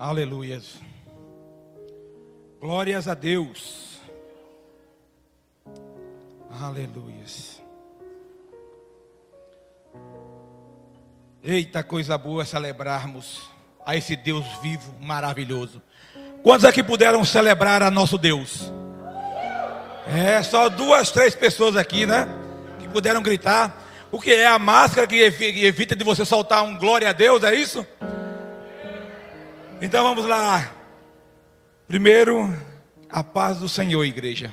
[0.00, 0.76] Aleluias.
[2.58, 4.00] Glórias a Deus.
[6.58, 7.60] Aleluias.
[11.44, 13.42] Eita, coisa boa celebrarmos
[13.84, 15.82] a esse Deus vivo, maravilhoso.
[16.42, 18.72] Quantos aqui puderam celebrar a nosso Deus?
[20.06, 22.26] É, só duas, três pessoas aqui, né?
[22.78, 23.86] Que puderam gritar.
[24.10, 27.54] O que é a máscara que evita de você soltar um glória a Deus, é
[27.54, 27.86] isso?
[29.82, 30.72] Então vamos lá.
[31.88, 32.54] Primeiro,
[33.08, 34.52] a paz do Senhor, igreja.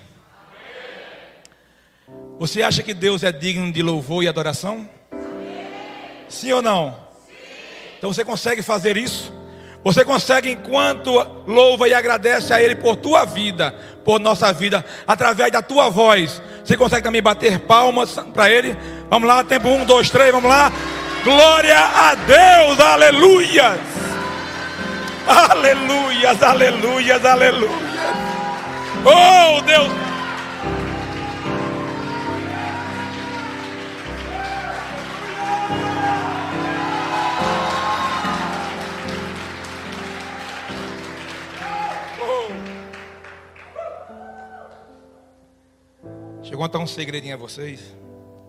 [2.40, 4.90] Você acha que Deus é digno de louvor e adoração?
[6.30, 6.98] Sim ou não?
[7.98, 9.34] Então você consegue fazer isso?
[9.84, 11.12] Você consegue, enquanto
[11.46, 13.72] louva e agradece a Ele por tua vida,
[14.06, 18.78] por nossa vida, através da tua voz, você consegue também bater palmas para Ele?
[19.09, 20.72] Vamos lá, tempo um, dois, três, vamos lá.
[21.23, 23.78] Glória a Deus, aleluia.
[25.27, 27.72] Aleluias, aleluias, aleluias.
[29.06, 29.92] Oh, Deus.
[42.22, 42.47] Oh.
[46.41, 47.95] Deixa contar um segredinho a vocês.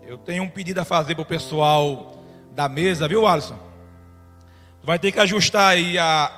[0.07, 3.59] Eu tenho um pedido a fazer para o pessoal da mesa, viu, Alisson?
[4.81, 6.31] Vai ter que ajustar aí a,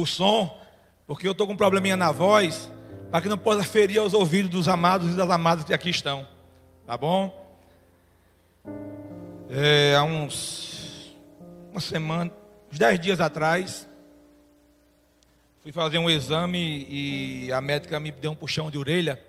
[0.00, 0.58] o som,
[1.06, 2.70] porque eu estou com um probleminha na voz,
[3.10, 6.26] para que não possa ferir os ouvidos dos amados e das amadas que aqui estão.
[6.86, 7.46] Tá bom?
[9.50, 11.16] É, há uns
[11.70, 12.30] uma semana,
[12.72, 13.88] uns dez dias atrás,
[15.62, 19.22] fui fazer um exame e a médica me deu um puxão de orelha,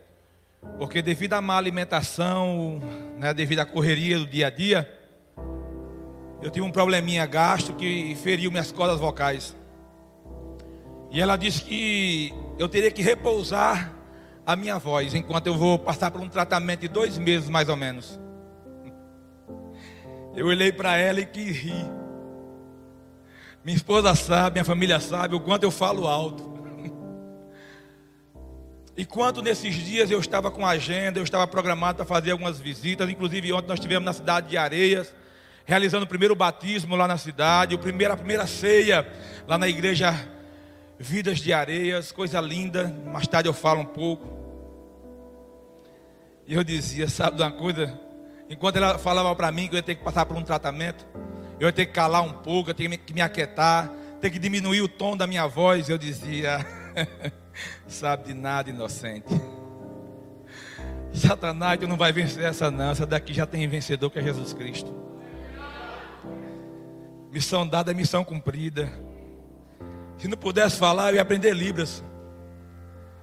[0.78, 2.81] porque devido à má alimentação,
[3.17, 5.00] né, devido à correria do dia a dia,
[6.42, 9.56] eu tive um probleminha gasto que feriu minhas cordas vocais.
[11.12, 13.94] E ela disse que eu teria que repousar
[14.46, 17.76] a minha voz enquanto eu vou passar por um tratamento de dois meses mais ou
[17.76, 18.20] menos.
[20.36, 21.86] Eu olhei para ela e quis rir.
[23.64, 26.50] Minha esposa sabe, minha família sabe o quanto eu falo alto.
[28.95, 33.10] E quanto nesses dias eu estava com agenda, eu estava programado para fazer algumas visitas,
[33.10, 35.14] inclusive ontem nós estivemos na cidade de Areias,
[35.66, 39.08] realizando o primeiro batismo lá na cidade, o primeiro, a primeira ceia
[39.48, 40.14] lá na igreja
[41.02, 42.93] Vidas de Areias, coisa linda.
[43.05, 44.27] Mais tarde eu falo um pouco.
[46.45, 47.98] E eu dizia, sabe de uma coisa?
[48.49, 51.08] Enquanto ela falava para mim que eu ia ter que passar por um tratamento,
[51.58, 53.89] eu ia ter que calar um pouco, eu ter que me aquietar,
[54.20, 56.65] ter que diminuir o tom da minha voz, eu dizia,
[57.88, 59.30] sabe de nada, inocente.
[61.14, 64.52] Satanás, tu não vai vencer essa não, essa daqui já tem vencedor que é Jesus
[64.52, 64.93] Cristo.
[67.32, 68.92] Missão dada é missão cumprida.
[70.20, 72.04] Se não pudesse falar, eu ia aprender Libras.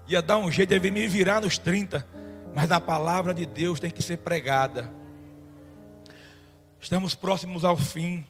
[0.08, 2.06] Ia dar um jeito, de me virar nos 30.
[2.54, 4.90] Mas a palavra de Deus tem que ser pregada.
[6.80, 8.26] Estamos próximos ao fim.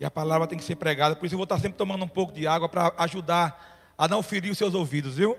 [0.00, 1.14] E a palavra tem que ser pregada.
[1.14, 4.20] Por isso eu vou estar sempre tomando um pouco de água para ajudar a não
[4.20, 5.38] ferir os seus ouvidos, viu?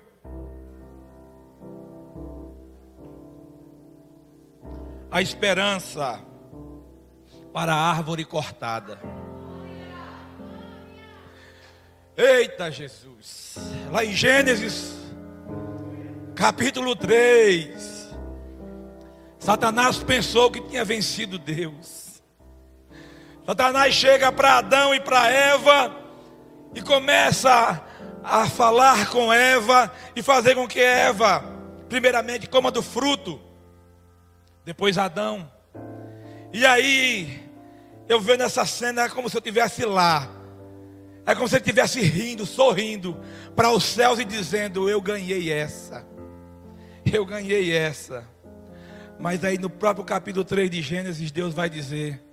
[5.11, 6.21] A esperança
[7.51, 8.99] para a árvore cortada.
[12.17, 13.55] Eita Jesus.
[13.91, 14.95] Lá em Gênesis,
[16.33, 18.09] capítulo 3.
[19.37, 22.23] Satanás pensou que tinha vencido Deus.
[23.45, 25.93] Satanás chega para Adão e para Eva
[26.73, 27.83] e começa
[28.23, 31.43] a falar com Eva e fazer com que Eva,
[31.89, 33.41] primeiramente, coma do fruto,
[34.63, 35.51] depois Adão.
[36.53, 37.43] E aí,
[38.07, 40.44] eu vendo essa cena como se eu estivesse lá
[41.25, 43.19] é como se ele estivesse rindo, sorrindo
[43.55, 46.05] para os céus e dizendo: Eu ganhei essa.
[47.05, 48.27] Eu ganhei essa.
[49.19, 52.23] Mas aí no próprio capítulo 3 de Gênesis, Deus vai dizer: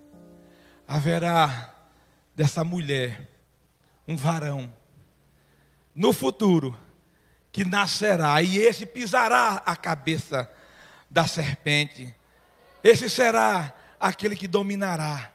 [0.87, 1.75] haverá
[2.35, 3.29] dessa mulher
[4.07, 4.73] um varão
[5.95, 6.77] no futuro
[7.51, 10.51] que nascerá, e esse pisará a cabeça
[11.11, 12.15] da serpente.
[12.83, 15.31] Esse será aquele que dominará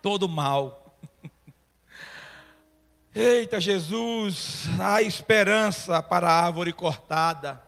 [0.00, 0.81] todo o mal.
[3.14, 7.60] Eita Jesus, há esperança para a árvore cortada.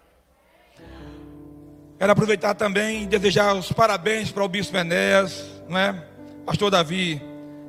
[1.98, 6.02] Quero aproveitar também e desejar os parabéns para o Bispo Enéas, não é?
[6.46, 7.20] Pastor Davi,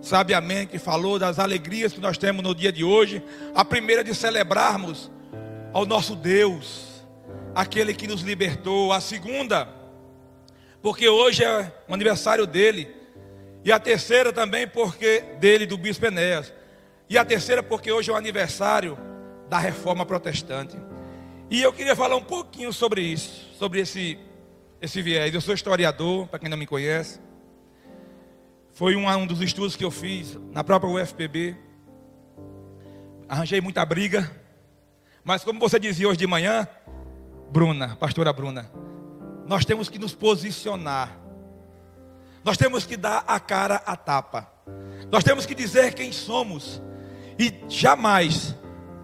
[0.02, 3.22] sabiamente falou das alegrias que nós temos no dia de hoje.
[3.54, 5.12] A primeira de celebrarmos
[5.74, 7.04] ao nosso Deus,
[7.54, 8.94] aquele que nos libertou.
[8.94, 9.68] A segunda,
[10.82, 12.88] porque hoje é o aniversário dele.
[13.66, 16.55] E a terceira também, porque dele, do Bispo Enéas
[17.10, 18.98] E a terceira, porque hoje é o aniversário
[19.48, 20.76] da reforma protestante.
[21.50, 24.18] E eu queria falar um pouquinho sobre isso, sobre esse,
[24.82, 25.34] esse viés.
[25.34, 27.20] Eu sou historiador, para quem não me conhece.
[28.74, 31.56] Foi um, um dos estudos que eu fiz na própria UFPB.
[33.30, 34.30] Arranjei muita briga.
[35.24, 36.68] Mas como você dizia hoje de manhã,
[37.52, 38.70] Bruna, pastora Bruna,
[39.46, 41.18] nós temos que nos posicionar.
[42.44, 44.52] Nós temos que dar a cara a tapa.
[45.12, 46.82] Nós temos que dizer quem somos
[47.38, 48.56] e jamais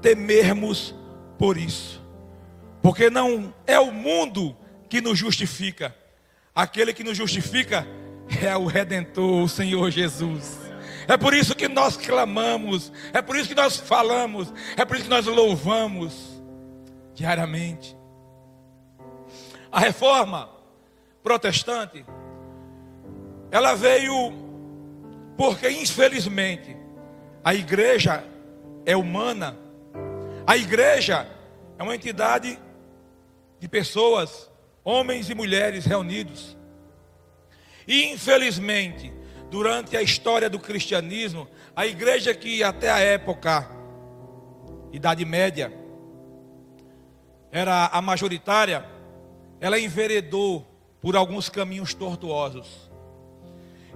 [0.02, 0.96] temermos
[1.38, 2.02] por isso.
[2.82, 4.56] Porque não é o mundo
[4.90, 5.96] que nos justifica.
[6.54, 7.88] Aquele que nos justifica
[8.42, 10.60] é o redentor, o Senhor Jesus.
[11.08, 15.06] É por isso que nós clamamos, é por isso que nós falamos, é por isso
[15.06, 16.42] que nós louvamos
[17.14, 17.98] diariamente.
[19.72, 20.50] A reforma
[21.24, 22.06] protestante
[23.52, 24.34] ela veio
[25.38, 26.76] porque infelizmente
[27.44, 28.24] a igreja
[28.86, 29.58] é humana.
[30.46, 31.28] A igreja
[31.78, 32.58] é uma entidade
[33.60, 34.50] de pessoas,
[34.84, 36.58] homens e mulheres reunidos.
[37.88, 39.12] E infelizmente,
[39.50, 43.70] durante a história do cristianismo, a igreja que até a época,
[44.92, 45.74] Idade Média,
[47.52, 48.86] era a majoritária,
[49.60, 50.66] ela enveredou
[51.02, 52.90] por alguns caminhos tortuosos.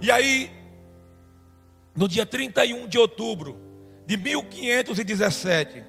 [0.01, 0.51] E aí,
[1.95, 3.57] no dia 31 de outubro
[4.05, 5.83] de 1517,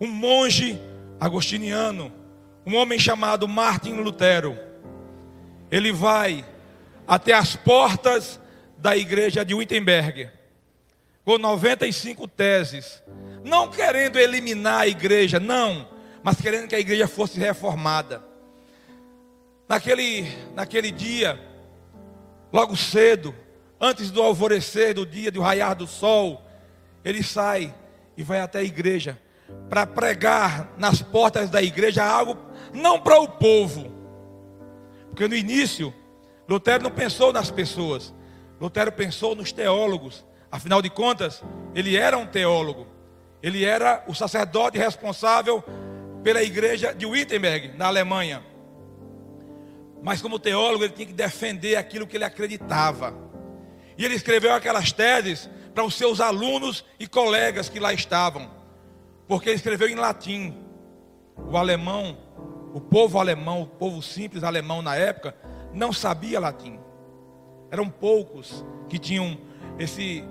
[0.00, 0.80] um monge
[1.20, 2.12] agostiniano,
[2.66, 4.58] um homem chamado Martin Lutero,
[5.70, 6.44] ele vai
[7.06, 8.40] até as portas
[8.76, 10.28] da igreja de Wittenberg,
[11.24, 13.02] com 95 teses,
[13.44, 15.88] não querendo eliminar a igreja, não,
[16.22, 18.22] mas querendo que a igreja fosse reformada.
[19.68, 21.40] Naquele, naquele dia,
[22.52, 23.34] logo cedo,
[23.80, 26.42] antes do alvorecer do dia, do raiar do sol,
[27.04, 27.74] ele sai
[28.16, 29.20] e vai até a igreja
[29.68, 32.36] para pregar nas portas da igreja algo
[32.72, 33.92] não para o povo,
[35.08, 35.94] porque no início
[36.48, 38.14] Lutero não pensou nas pessoas,
[38.60, 40.24] Lutero pensou nos teólogos.
[40.50, 41.42] Afinal de contas,
[41.74, 42.86] ele era um teólogo.
[43.42, 45.62] Ele era o sacerdote responsável
[46.22, 48.42] pela igreja de Wittenberg, na Alemanha.
[50.02, 53.14] Mas como teólogo, ele tinha que defender aquilo que ele acreditava.
[53.96, 58.50] E ele escreveu aquelas teses para os seus alunos e colegas que lá estavam,
[59.26, 60.54] porque ele escreveu em latim.
[61.36, 62.16] O alemão,
[62.72, 65.34] o povo alemão, o povo simples alemão na época,
[65.72, 66.78] não sabia latim.
[67.70, 69.38] Eram poucos que tinham
[69.78, 70.24] esse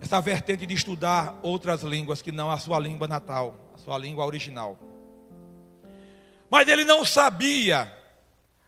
[0.00, 4.24] essa vertente de estudar outras línguas que não a sua língua natal, a sua língua
[4.24, 4.78] original.
[6.50, 7.92] Mas ele não sabia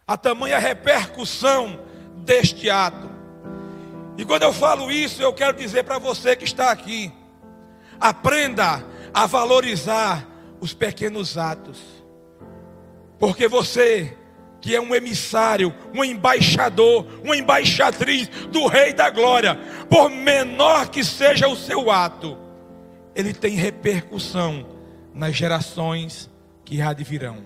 [0.07, 1.81] a tamanha repercussão
[2.19, 3.11] deste ato.
[4.17, 7.13] E quando eu falo isso, eu quero dizer para você que está aqui:
[8.01, 10.27] aprenda a valorizar
[10.61, 11.81] os pequenos atos,
[13.19, 14.17] porque você,
[14.61, 19.57] que é um emissário, um embaixador, uma embaixatriz do Rei da Glória,
[19.89, 22.39] por menor que seja o seu ato,
[23.15, 24.67] ele tem repercussão
[25.15, 26.31] nas gerações
[26.65, 27.45] que há de virão.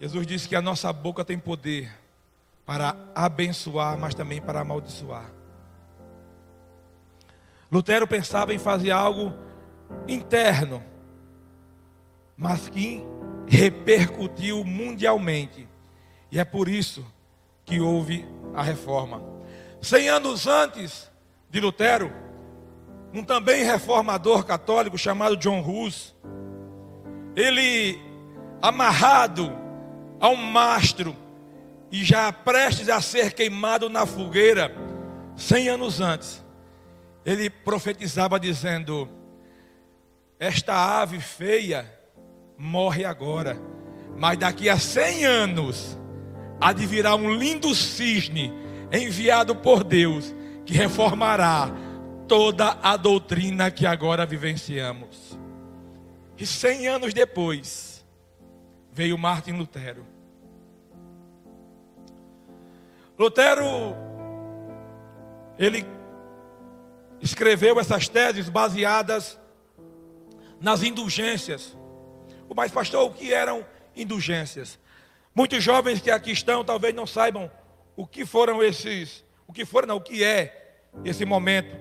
[0.00, 1.99] Jesus disse que a nossa boca tem poder
[2.64, 5.30] para abençoar, mas também para amaldiçoar.
[7.70, 9.32] Lutero pensava em fazer algo
[10.08, 10.82] interno,
[12.36, 13.04] mas que
[13.46, 15.68] repercutiu mundialmente.
[16.30, 17.04] E é por isso
[17.64, 19.22] que houve a reforma.
[19.80, 21.10] Cem anos antes
[21.48, 22.12] de Lutero,
[23.12, 26.14] um também reformador católico chamado John Hus,
[27.34, 27.98] ele
[28.62, 29.52] amarrado
[30.20, 31.16] a um mastro
[31.90, 34.72] e já prestes a ser queimado na fogueira,
[35.36, 36.44] cem anos antes,
[37.24, 39.08] ele profetizava dizendo:
[40.38, 41.90] Esta ave feia
[42.56, 43.60] morre agora,
[44.16, 45.98] mas daqui a cem anos
[46.60, 48.52] há de virar um lindo cisne
[48.92, 51.70] enviado por Deus que reformará
[52.28, 55.38] toda a doutrina que agora vivenciamos.
[56.38, 58.04] E cem anos depois
[58.92, 60.19] veio Martin Lutero
[63.20, 63.94] Lutero,
[65.58, 65.84] ele
[67.20, 69.38] escreveu essas teses baseadas
[70.58, 71.76] nas indulgências.
[72.56, 73.62] Mas, pastor, o que eram
[73.94, 74.78] indulgências?
[75.34, 77.50] Muitos jovens que aqui estão talvez não saibam
[77.94, 81.76] o que foram esses, o que foram, não, o que é esse momento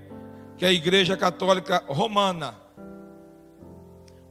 [0.58, 2.60] que a Igreja Católica Romana.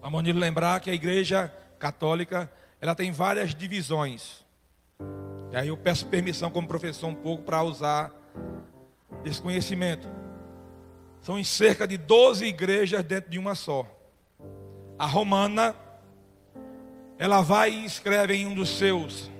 [0.02, 4.46] Vamos lembrar que a Igreja Católica ela tem várias divisões.
[5.50, 8.12] E aí eu peço permissão como professor um pouco para usar
[9.24, 10.08] esse conhecimento.
[11.20, 13.86] são em cerca de 12 igrejas dentro de uma só.
[14.98, 15.74] A romana,
[17.18, 19.30] ela vai e escreve em um dos seus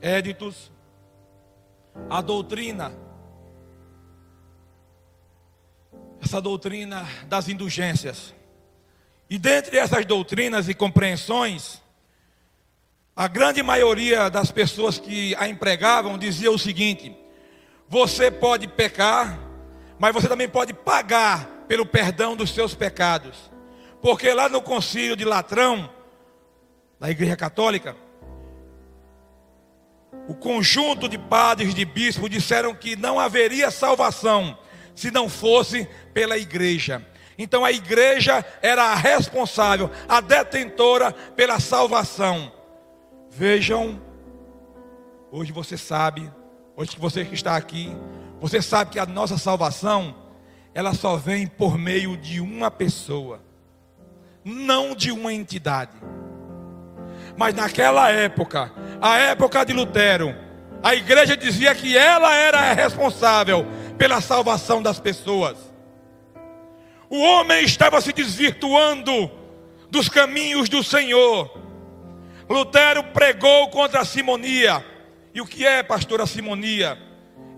[0.00, 0.70] éditos
[2.10, 2.92] a doutrina,
[6.22, 8.34] essa doutrina das indulgências.
[9.28, 11.82] E dentre essas doutrinas e compreensões,
[13.16, 17.16] a grande maioria das pessoas que a empregavam dizia o seguinte:
[17.88, 19.40] você pode pecar,
[19.98, 23.50] mas você também pode pagar pelo perdão dos seus pecados.
[24.02, 25.90] Porque lá no concílio de Latrão,
[27.00, 27.96] da Igreja Católica,
[30.28, 34.58] o conjunto de padres de bispos disseram que não haveria salvação
[34.94, 37.04] se não fosse pela igreja.
[37.38, 42.55] Então a igreja era a responsável, a detentora pela salvação.
[43.38, 44.00] Vejam,
[45.30, 46.32] hoje você sabe,
[46.74, 47.94] hoje que você que está aqui,
[48.40, 50.16] você sabe que a nossa salvação,
[50.72, 53.42] ela só vem por meio de uma pessoa,
[54.42, 55.92] não de uma entidade.
[57.36, 60.34] Mas naquela época, a época de Lutero,
[60.82, 63.66] a igreja dizia que ela era responsável
[63.98, 65.58] pela salvação das pessoas.
[67.10, 69.30] O homem estava se desvirtuando
[69.90, 71.65] dos caminhos do Senhor.
[72.48, 74.84] Lutero pregou contra a simonia.
[75.34, 76.98] E o que é, pastor, a simonia?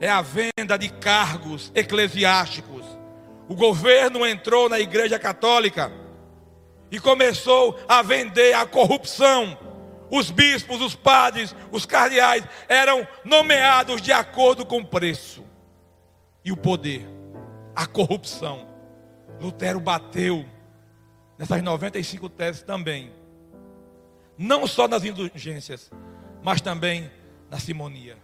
[0.00, 2.84] É a venda de cargos eclesiásticos.
[3.48, 5.92] O governo entrou na igreja católica
[6.90, 9.58] e começou a vender a corrupção.
[10.10, 15.44] Os bispos, os padres, os cardeais eram nomeados de acordo com o preço
[16.42, 17.06] e o poder,
[17.76, 18.66] a corrupção.
[19.38, 20.46] Lutero bateu
[21.38, 23.17] nessas 95 teses também
[24.38, 25.90] não só nas indulgências,
[26.42, 27.10] mas também
[27.50, 28.16] na simonia.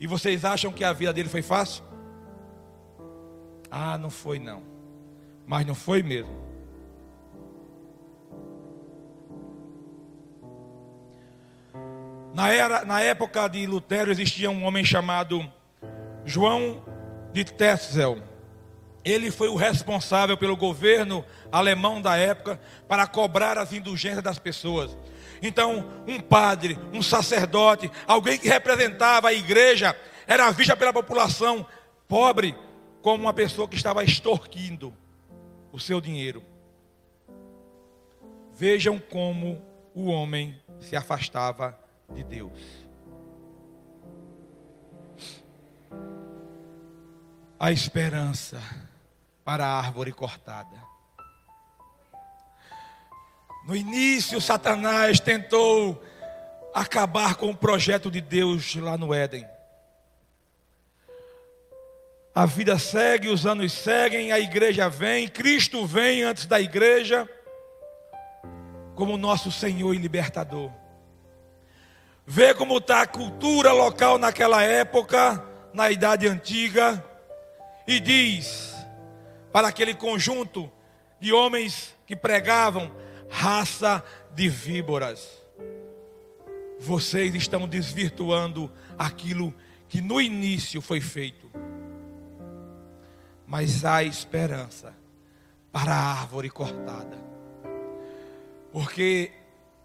[0.00, 1.84] E vocês acham que a vida dele foi fácil?
[3.70, 4.62] Ah, não foi não.
[5.46, 6.42] Mas não foi mesmo.
[12.34, 15.46] Na, era, na época de Lutero existia um homem chamado
[16.24, 16.82] João
[17.32, 18.31] de Tetzel.
[19.04, 24.96] Ele foi o responsável pelo governo alemão da época para cobrar as indulgências das pessoas.
[25.42, 31.66] Então, um padre, um sacerdote, alguém que representava a igreja, era vista pela população
[32.06, 32.54] pobre
[33.02, 34.96] como uma pessoa que estava extorquindo
[35.72, 36.44] o seu dinheiro.
[38.54, 39.60] Vejam como
[39.92, 41.76] o homem se afastava
[42.14, 42.82] de Deus.
[47.58, 48.60] A esperança
[49.44, 50.76] para a árvore cortada.
[53.66, 56.02] No início, Satanás tentou
[56.74, 59.46] acabar com o projeto de Deus lá no Éden.
[62.34, 67.28] A vida segue, os anos seguem, a igreja vem, Cristo vem antes da igreja,
[68.94, 70.70] como nosso Senhor e libertador.
[72.26, 75.44] Vê como está a cultura local naquela época,
[75.74, 77.04] na idade antiga,
[77.86, 78.71] e diz:
[79.52, 80.70] para aquele conjunto
[81.20, 82.90] de homens que pregavam
[83.28, 84.02] raça
[84.34, 85.42] de víboras.
[86.80, 89.54] Vocês estão desvirtuando aquilo
[89.88, 91.50] que no início foi feito.
[93.46, 94.96] Mas há esperança
[95.70, 97.18] para a árvore cortada.
[98.72, 99.30] Porque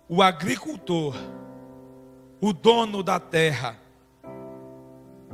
[0.07, 1.13] o agricultor,
[2.39, 3.77] o dono da terra,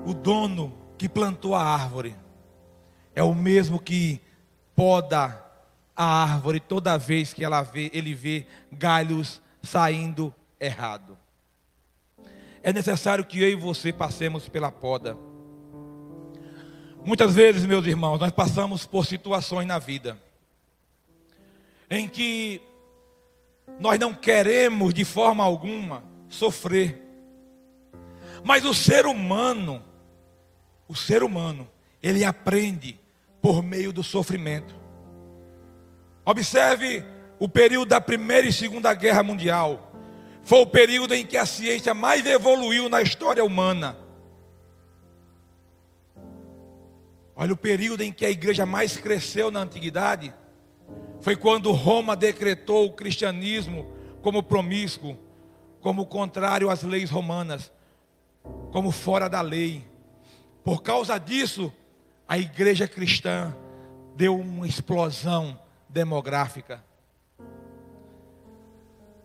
[0.05, 2.15] o dono que plantou a árvore,
[3.15, 4.22] é o mesmo que
[4.75, 5.43] poda
[5.95, 11.17] a árvore toda vez que ela vê, ele vê galhos saindo errado.
[12.61, 15.17] É necessário que eu e você passemos pela poda.
[17.05, 20.17] Muitas vezes, meus irmãos, nós passamos por situações na vida
[21.89, 22.61] em que
[23.79, 27.01] nós não queremos de forma alguma sofrer.
[28.43, 29.83] Mas o ser humano,
[30.87, 31.69] o ser humano,
[32.01, 32.99] ele aprende
[33.43, 34.73] por meio do sofrimento.
[36.23, 37.03] Observe
[37.37, 39.91] o período da Primeira e Segunda Guerra Mundial.
[40.43, 43.97] Foi o período em que a ciência mais evoluiu na história humana.
[47.35, 50.33] Olha o período em que a igreja mais cresceu na antiguidade.
[51.19, 55.17] Foi quando Roma decretou o cristianismo como promíscuo,
[55.81, 57.73] como contrário às leis romanas,
[58.71, 59.85] como fora da lei.
[60.63, 61.73] Por causa disso,
[62.27, 63.55] a igreja cristã
[64.15, 66.83] deu uma explosão demográfica.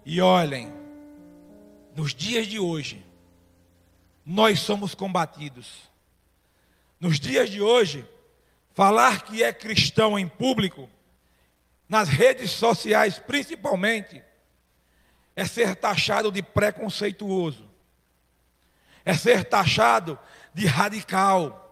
[0.04, 0.72] E olhem,
[1.94, 3.04] nos dias de hoje,
[4.24, 5.90] nós somos combatidos.
[7.00, 8.06] Nos dias de hoje,
[8.74, 10.88] falar que é cristão em público,
[11.88, 14.22] nas redes sociais principalmente,
[15.34, 17.68] é ser taxado de preconceituoso,
[19.04, 20.18] é ser taxado
[20.52, 21.67] de radical,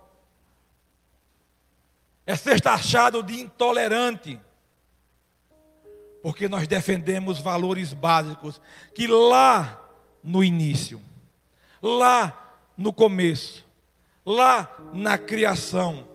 [2.26, 4.40] é ser taxado de intolerante,
[6.20, 8.60] porque nós defendemos valores básicos
[8.92, 9.80] que lá
[10.24, 11.00] no início,
[11.80, 13.64] lá no começo,
[14.24, 16.08] lá na criação,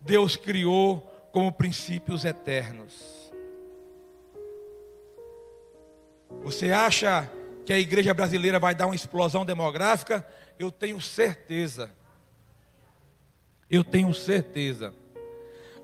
[0.00, 3.30] Deus criou como princípios eternos.
[6.42, 7.30] Você acha
[7.66, 10.26] que a igreja brasileira vai dar uma explosão demográfica?
[10.58, 11.90] Eu tenho certeza.
[13.70, 14.94] Eu tenho certeza.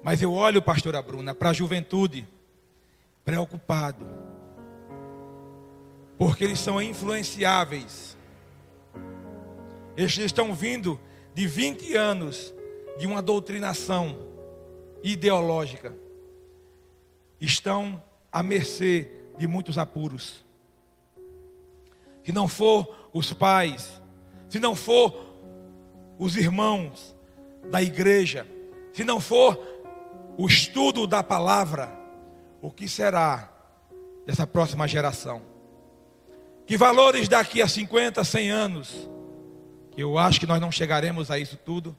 [0.02, 2.26] Mas eu olho, pastora Bruna, para a juventude
[3.24, 4.06] preocupado.
[6.16, 8.16] Porque eles são influenciáveis.
[9.96, 10.98] Eles estão vindo
[11.34, 12.54] de 20 anos
[12.98, 14.18] de uma doutrinação
[15.02, 15.94] ideológica.
[17.40, 18.02] Estão
[18.32, 20.44] à mercê de muitos apuros.
[22.24, 24.00] Se não for os pais,
[24.48, 25.26] se não for
[26.18, 27.16] os irmãos
[27.70, 28.46] da igreja,
[28.92, 29.79] se não for
[30.36, 31.90] o estudo da palavra,
[32.62, 33.50] o que será
[34.26, 35.42] dessa próxima geração?
[36.66, 39.10] Que valores daqui a 50, 100 anos?
[39.96, 41.96] Eu acho que nós não chegaremos a isso tudo.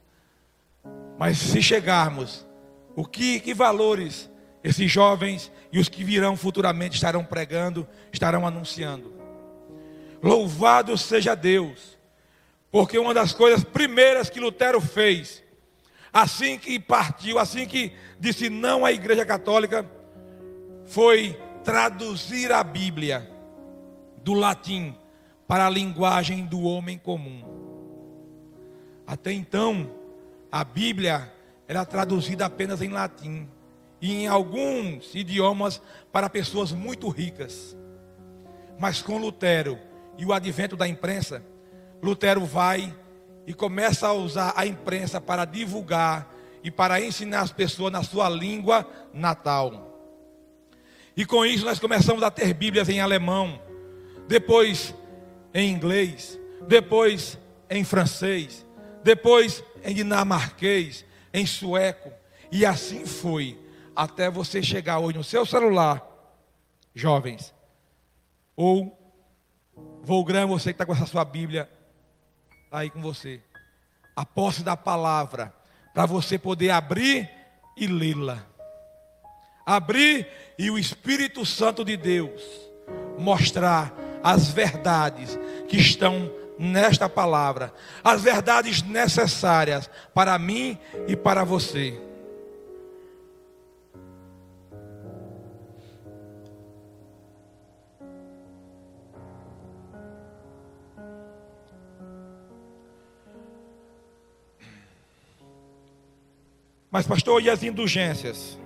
[1.19, 2.47] Mas se chegarmos,
[2.95, 4.29] o que, que valores
[4.63, 9.13] esses jovens e os que virão futuramente estarão pregando, estarão anunciando?
[10.21, 11.97] Louvado seja Deus,
[12.71, 15.43] porque uma das coisas primeiras que Lutero fez,
[16.13, 19.83] assim que partiu, assim que disse não à Igreja Católica,
[20.85, 23.27] foi traduzir a Bíblia
[24.23, 24.95] do latim
[25.47, 27.43] para a linguagem do homem comum.
[29.07, 29.89] Até então,
[30.51, 31.33] a Bíblia
[31.67, 33.49] era traduzida apenas em latim
[33.99, 37.75] e em alguns idiomas para pessoas muito ricas.
[38.77, 39.79] Mas com Lutero
[40.15, 41.43] e o advento da imprensa,
[42.03, 42.96] Lutero vai
[43.48, 46.31] e começa a usar a imprensa para divulgar
[46.63, 49.91] e para ensinar as pessoas na sua língua natal.
[51.15, 53.61] E com isso nós começamos a ter Bíblias em alemão,
[54.27, 54.93] depois
[55.53, 57.37] em inglês, depois
[57.69, 58.65] em francês,
[59.03, 62.11] depois em dinamarquês, em sueco,
[62.51, 63.59] e assim foi,
[63.95, 66.05] até você chegar hoje no seu celular,
[66.93, 67.53] jovens,
[68.55, 68.97] ou
[70.03, 71.69] Volgram, você que está com essa sua Bíblia
[72.71, 73.41] aí com você,
[74.15, 75.53] a posse da palavra,
[75.93, 77.29] para você poder abrir
[77.77, 78.51] e lê-la
[79.65, 80.27] abrir
[80.57, 82.41] e o Espírito Santo de Deus
[83.17, 87.73] mostrar as verdades que estão nesta palavra,
[88.03, 90.77] as verdades necessárias para mim
[91.07, 91.99] e para você.
[106.91, 108.59] Mas, pastor, e as indulgências?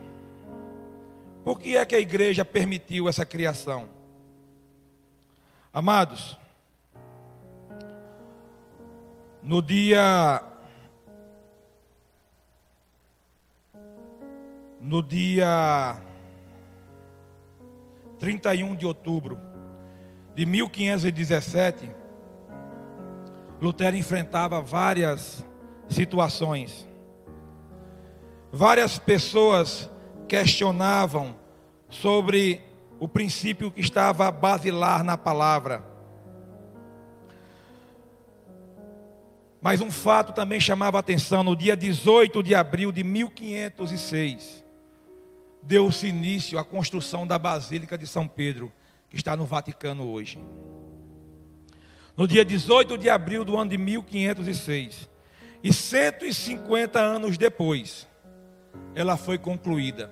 [1.44, 3.88] Por que é que a igreja permitiu essa criação?
[5.72, 6.36] Amados,
[9.44, 10.42] no dia
[14.82, 16.02] no dia
[18.18, 19.40] 31 de outubro
[20.34, 21.92] de 1517,
[23.62, 25.46] Lutero enfrentava várias
[25.90, 26.88] situações.
[28.58, 29.90] Várias pessoas
[30.30, 31.36] questionavam
[31.90, 32.62] sobre
[32.98, 35.84] o princípio que estava basilar na palavra.
[39.62, 44.64] Mas um fato também chamava a atenção: no dia 18 de abril de 1506,
[45.62, 48.72] deu-se início à construção da Basílica de São Pedro,
[49.10, 50.40] que está no Vaticano hoje.
[52.16, 55.10] No dia 18 de abril do ano de 1506,
[55.62, 58.08] e 150 anos depois,
[58.94, 60.12] ela foi concluída.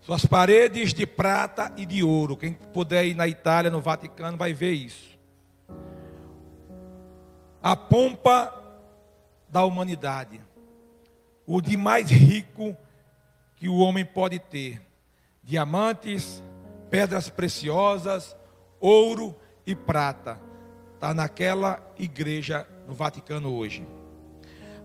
[0.00, 2.36] Suas paredes de prata e de ouro.
[2.36, 5.18] Quem puder ir na Itália, no Vaticano, vai ver isso.
[7.62, 8.52] A pompa
[9.48, 10.40] da humanidade.
[11.46, 12.76] O de mais rico
[13.56, 14.80] que o homem pode ter:
[15.42, 16.42] diamantes,
[16.90, 18.36] pedras preciosas,
[18.80, 20.40] ouro e prata.
[20.94, 23.86] Está naquela igreja no Vaticano hoje.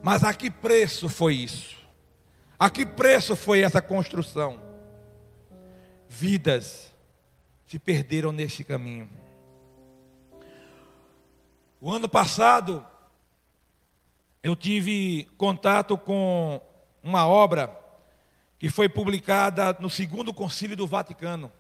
[0.02, 1.77] Mas a que preço foi isso?
[2.60, 4.60] A que preço foi essa construção?
[6.10, 6.92] Vidas
[7.68, 9.08] se perderam nesse caminho.
[11.80, 12.84] O ano passado,
[14.42, 16.60] eu tive contato com
[17.04, 17.78] uma obra
[18.58, 21.52] que foi publicada no segundo concílio do Vaticano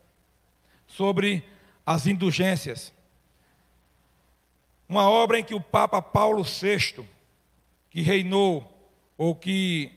[0.88, 1.44] sobre
[1.86, 2.92] as indulgências.
[4.90, 7.06] Uma obra em que o Papa Paulo VI,
[7.92, 8.74] que reinou,
[9.16, 9.97] ou que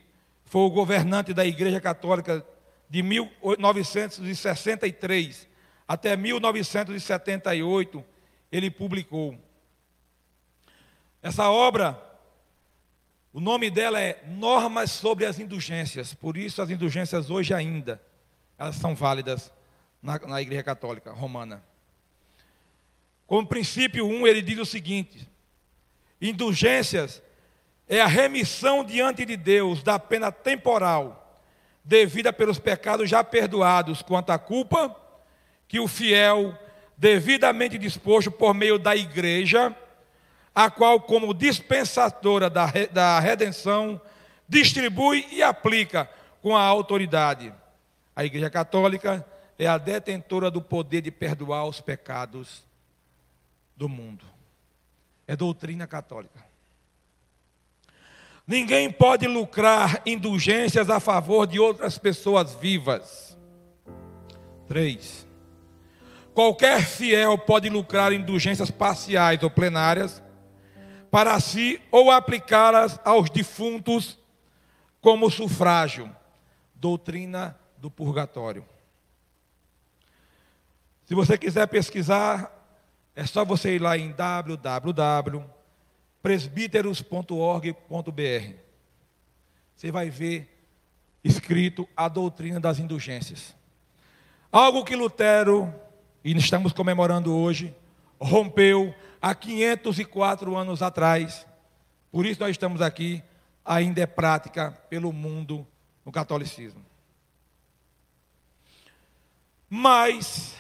[0.51, 2.45] foi o governante da Igreja Católica
[2.89, 5.49] de 1963
[5.87, 8.05] até 1978,
[8.51, 9.39] ele publicou.
[11.23, 12.05] Essa obra,
[13.33, 18.03] o nome dela é Normas sobre as Indulgências, por isso as indulgências hoje ainda,
[18.59, 19.53] elas são válidas
[20.03, 21.63] na, na Igreja Católica Romana.
[23.25, 25.31] Como princípio 1, ele diz o seguinte:
[26.21, 27.23] indulgências
[27.91, 31.43] é a remissão diante de Deus da pena temporal
[31.85, 34.95] devida pelos pecados já perdoados quanto à culpa
[35.67, 36.57] que o fiel
[36.97, 39.75] devidamente disposto por meio da igreja,
[40.55, 44.01] a qual como dispensadora da, da redenção
[44.49, 46.09] distribui e aplica
[46.41, 47.53] com a autoridade.
[48.15, 49.27] A Igreja Católica
[49.59, 52.63] é a detentora do poder de perdoar os pecados
[53.77, 54.25] do mundo.
[55.27, 56.50] É doutrina católica.
[58.51, 63.39] Ninguém pode lucrar indulgências a favor de outras pessoas vivas.
[64.67, 65.25] Três.
[66.35, 70.21] Qualquer fiel pode lucrar indulgências parciais ou plenárias
[71.13, 74.19] para si ou aplicá-las aos defuntos
[75.01, 76.11] como sufrágio.
[76.75, 78.67] Doutrina do purgatório.
[81.05, 82.51] Se você quiser pesquisar,
[83.15, 84.11] é só você ir lá em
[86.23, 88.55] www.presbíteros.org.br.
[89.75, 90.49] Você vai ver
[91.25, 93.55] escrito a doutrina das indulgências.
[94.53, 95.75] Algo que Lutero,
[96.23, 97.75] e estamos comemorando hoje,
[98.21, 101.47] rompeu há 504 anos atrás.
[102.13, 103.23] Por isso nós estamos aqui,
[103.65, 105.67] ainda é prática pelo mundo
[106.05, 106.85] no catolicismo.
[109.69, 110.55] Mas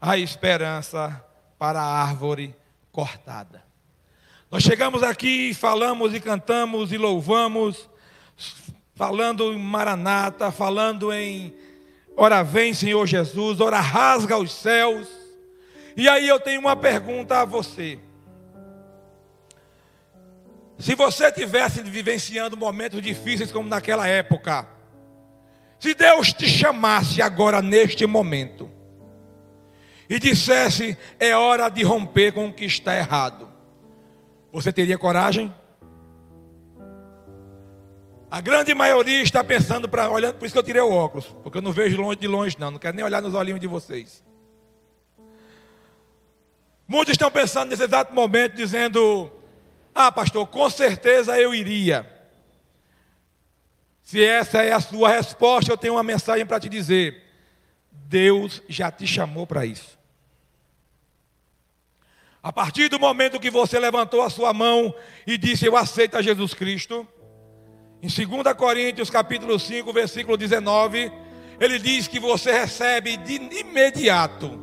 [0.00, 1.24] a esperança
[1.58, 2.54] para a árvore
[2.96, 3.62] cortada.
[4.50, 7.90] Nós chegamos aqui, falamos e cantamos e louvamos,
[8.94, 11.54] falando em Maranata, falando em
[12.16, 15.06] Ora vem, Senhor Jesus, ora rasga os céus.
[15.94, 17.98] E aí eu tenho uma pergunta a você.
[20.78, 24.66] Se você tivesse vivenciando momentos difíceis como naquela época,
[25.78, 28.70] se Deus te chamasse agora neste momento,
[30.08, 33.48] e dissesse: é hora de romper com o que está errado,
[34.52, 35.52] você teria coragem?
[38.30, 41.58] A grande maioria está pensando para olhando, por isso que eu tirei o óculos, porque
[41.58, 44.24] eu não vejo longe de longe não, não quero nem olhar nos olhinhos de vocês.
[46.88, 49.30] Muitos estão pensando nesse exato momento dizendo:
[49.94, 52.16] "Ah, pastor, com certeza eu iria".
[54.02, 57.25] Se essa é a sua resposta, eu tenho uma mensagem para te dizer.
[58.04, 59.96] Deus já te chamou para isso.
[62.42, 64.94] A partir do momento que você levantou a sua mão
[65.26, 67.06] e disse: Eu aceito a Jesus Cristo.
[68.00, 71.10] Em 2 Coríntios capítulo 5, versículo 19,
[71.58, 74.60] ele diz que você recebe de imediato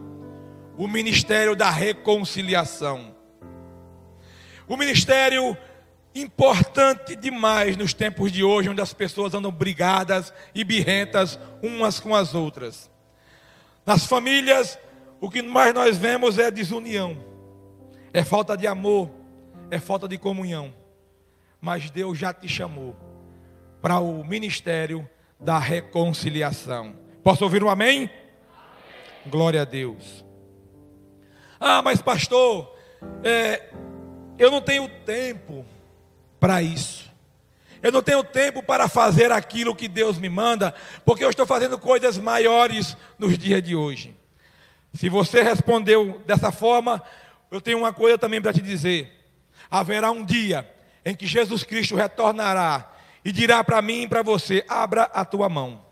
[0.78, 3.14] o ministério da reconciliação.
[4.68, 5.58] O ministério
[6.16, 12.16] importante demais nos tempos de hoje, onde as pessoas andam brigadas e birrentas umas com
[12.16, 12.93] as outras.
[13.86, 14.80] Nas famílias,
[15.20, 17.34] o que mais nós vemos é desunião
[18.14, 19.10] é falta de amor,
[19.72, 20.74] é falta de comunhão.
[21.60, 22.96] Mas Deus já te chamou
[23.82, 26.96] para o ministério da reconciliação.
[27.24, 27.98] Posso ouvir um amém?
[27.98, 28.10] amém?
[29.26, 30.24] Glória a Deus.
[31.60, 32.76] Ah, mas pastor,
[33.24, 33.70] é,
[34.38, 35.66] eu não tenho tempo
[36.40, 37.12] para isso.
[37.84, 41.78] Eu não tenho tempo para fazer aquilo que Deus me manda, porque eu estou fazendo
[41.78, 44.16] coisas maiores nos dias de hoje.
[44.94, 47.04] Se você respondeu dessa forma,
[47.52, 49.12] eu tenho uma coisa também para te dizer.
[49.70, 50.72] Haverá um dia
[51.04, 52.90] em que Jesus Cristo retornará
[53.26, 55.86] e dirá para mim e para você: abra a tua mão.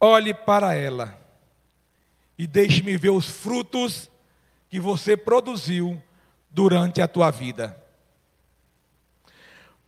[0.00, 1.16] Olhe para ela
[2.36, 4.10] e deixe-me ver os frutos
[4.68, 6.02] que você produziu
[6.50, 7.83] durante a tua vida.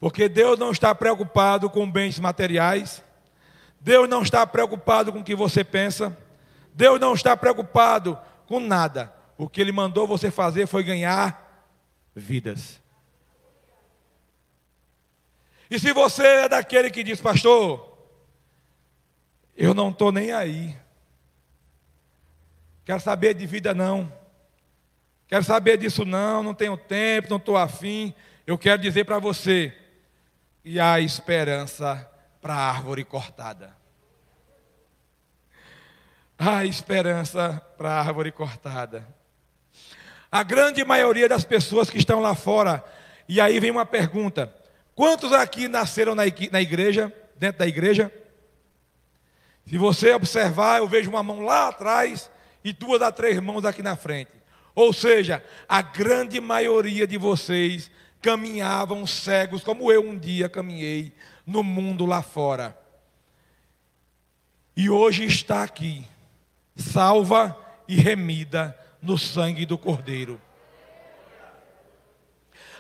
[0.07, 3.03] Porque Deus não está preocupado com bens materiais,
[3.81, 6.17] Deus não está preocupado com o que você pensa,
[6.73, 8.17] Deus não está preocupado
[8.47, 9.13] com nada.
[9.37, 11.69] O que ele mandou você fazer foi ganhar
[12.15, 12.81] vidas.
[15.69, 17.99] E se você é daquele que diz, pastor,
[19.57, 20.79] eu não estou nem aí.
[22.85, 24.13] Quero saber de vida não.
[25.27, 28.15] Quero saber disso não, não tenho tempo, não estou afim.
[28.47, 29.77] Eu quero dizer para você
[30.69, 32.11] e há esperança
[32.43, 33.73] para a árvore cortada.
[36.37, 39.07] Há esperança para a árvore cortada.
[40.31, 42.85] A grande maioria das pessoas que estão lá fora,
[43.29, 44.53] e aí vem uma pergunta:
[44.93, 48.13] quantos aqui nasceram na igreja, dentro da igreja?
[49.69, 52.29] Se você observar, eu vejo uma mão lá atrás
[52.65, 54.33] e duas a três mãos aqui na frente.
[54.75, 57.89] Ou seja, a grande maioria de vocês
[58.27, 61.13] caminhavam cegos, como eu um dia caminhei
[61.47, 62.77] no mundo lá fora.
[64.77, 66.05] E hoje está aqui,
[66.75, 70.43] salva e remida no sangue do Cordeiro.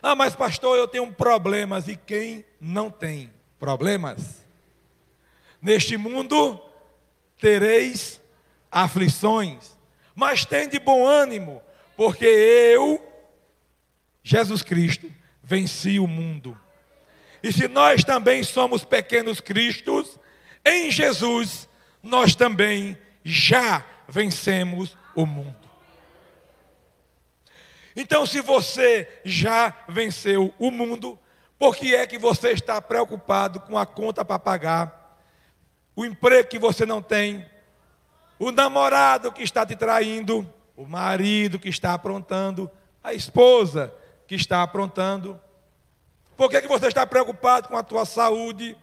[0.02, 1.87] Ah, mas pastor, eu tenho problemas.
[1.87, 4.44] E quem não tem problemas?
[5.62, 6.61] Neste mundo
[7.38, 8.20] tereis
[8.68, 9.78] aflições,
[10.12, 11.62] mas tem de bom ânimo,
[11.96, 13.00] porque eu,
[14.24, 15.14] Jesus Cristo,
[15.46, 16.59] venci o mundo.
[17.40, 20.18] E se nós também somos pequenos cristos,
[20.64, 21.68] em Jesus
[22.02, 25.56] nós também já vencemos o mundo.
[27.94, 31.18] Então, se você já venceu o mundo,
[31.59, 35.16] por que é que você está preocupado com a conta para pagar,
[35.94, 37.46] o emprego que você não tem,
[38.38, 42.70] o namorado que está te traindo, o marido que está aprontando,
[43.02, 43.94] a esposa
[44.27, 45.41] que está aprontando?
[46.37, 48.77] Por que, que você está preocupado com a tua saúde?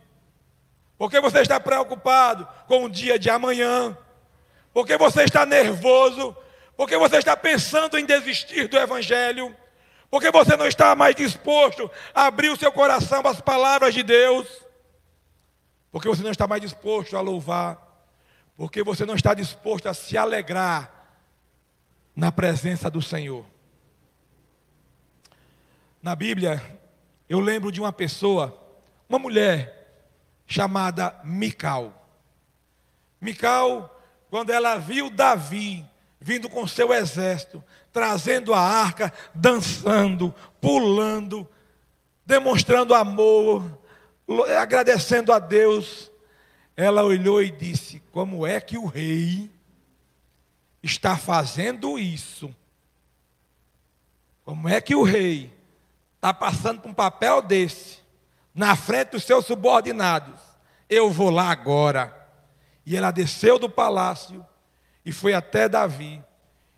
[0.97, 3.97] Por que você está preocupado com o dia de amanhã?
[4.73, 6.35] Por que você está nervoso?
[6.75, 9.55] Por que você está pensando em desistir do Evangelho?
[10.09, 14.03] Por que você não está mais disposto a abrir o seu coração às palavras de
[14.03, 14.47] Deus?
[15.91, 17.77] Porque você não está mais disposto a louvar?
[18.57, 20.91] Porque você não está disposto a se alegrar
[22.15, 23.45] na presença do Senhor.
[26.03, 26.61] Na Bíblia,
[27.29, 28.61] eu lembro de uma pessoa,
[29.07, 30.03] uma mulher,
[30.45, 31.93] chamada Mical.
[33.21, 35.89] Mical, quando ela viu Davi
[36.19, 37.63] vindo com seu exército,
[37.93, 41.49] trazendo a arca, dançando, pulando,
[42.25, 43.79] demonstrando amor,
[44.59, 46.11] agradecendo a Deus,
[46.75, 49.49] ela olhou e disse: Como é que o rei
[50.83, 52.53] está fazendo isso?
[54.43, 55.52] Como é que o rei
[56.23, 57.99] está passando por um papel desse,
[58.55, 60.39] na frente dos seus subordinados?
[60.89, 62.17] Eu vou lá agora.
[62.85, 64.45] E ela desceu do palácio
[65.05, 66.23] e foi até Davi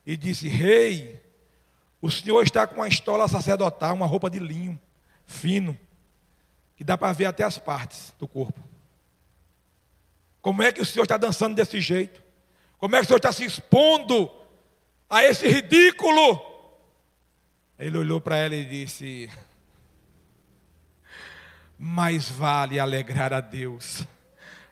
[0.04, 1.22] e disse: Rei,
[2.02, 4.80] o senhor está com uma estola sacerdotal, uma roupa de linho
[5.28, 5.78] fino,
[6.76, 8.60] que dá para ver até as partes do corpo.
[10.42, 12.24] Como é que o senhor está dançando desse jeito?
[12.80, 14.32] Como é que o senhor está se expondo
[15.08, 16.55] a esse ridículo?
[17.78, 19.30] Ele olhou para ela e disse:
[21.78, 24.06] Mais vale alegrar a Deus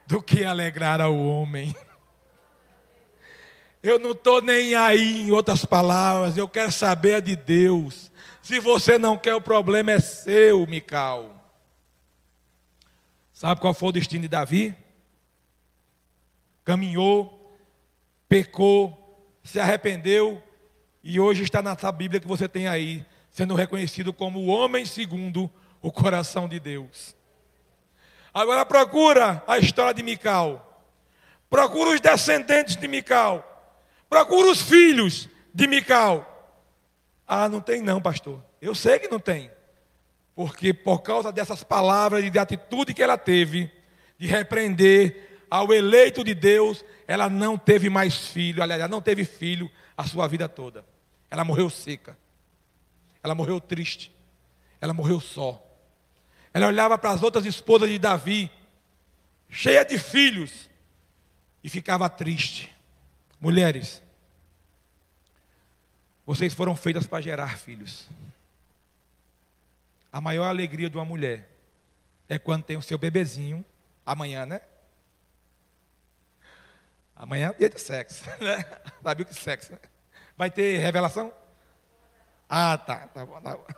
[0.06, 1.76] do que alegrar ao homem.
[3.82, 8.12] Eu não estou nem aí, em outras palavras, eu quero saber de Deus.
[8.42, 11.42] Se você não quer, o problema é seu, Mical.
[13.34, 14.74] Sabe qual foi o destino de Davi?
[16.64, 17.44] Caminhou
[18.34, 20.42] pecou, se arrependeu
[21.04, 25.52] e hoje está nessa Bíblia que você tem aí, sendo reconhecido como o homem segundo
[25.82, 27.16] o coração de Deus.
[28.34, 30.82] Agora procura a história de Mical.
[31.50, 33.78] Procura os descendentes de Mical.
[34.10, 36.30] Procura os filhos de Mical.
[37.28, 38.42] Ah, não tem não, pastor.
[38.62, 39.52] Eu sei que não tem.
[40.34, 43.70] Porque por causa dessas palavras e de atitude que ela teve,
[44.18, 49.26] de repreender ao eleito de Deus, ela não teve mais filho, aliás, ela não teve
[49.26, 50.93] filho a sua vida toda.
[51.34, 52.16] Ela morreu seca.
[53.24, 54.16] Ela morreu triste.
[54.80, 55.60] Ela morreu só.
[56.54, 58.52] Ela olhava para as outras esposas de Davi,
[59.50, 60.70] cheia de filhos,
[61.64, 62.72] e ficava triste.
[63.42, 64.00] Mulheres,
[66.24, 68.08] vocês foram feitas para gerar filhos.
[70.12, 71.50] A maior alegria de uma mulher
[72.30, 73.66] é quando tem o seu bebezinho,
[74.06, 74.62] amanhã, né?
[77.16, 78.64] Amanhã é dia de sexo, né?
[79.02, 79.80] Sabe o que é sexo, né?
[80.38, 81.32] Vai ter revelação?
[82.50, 83.66] Ah, tá, tá bom, tá bom.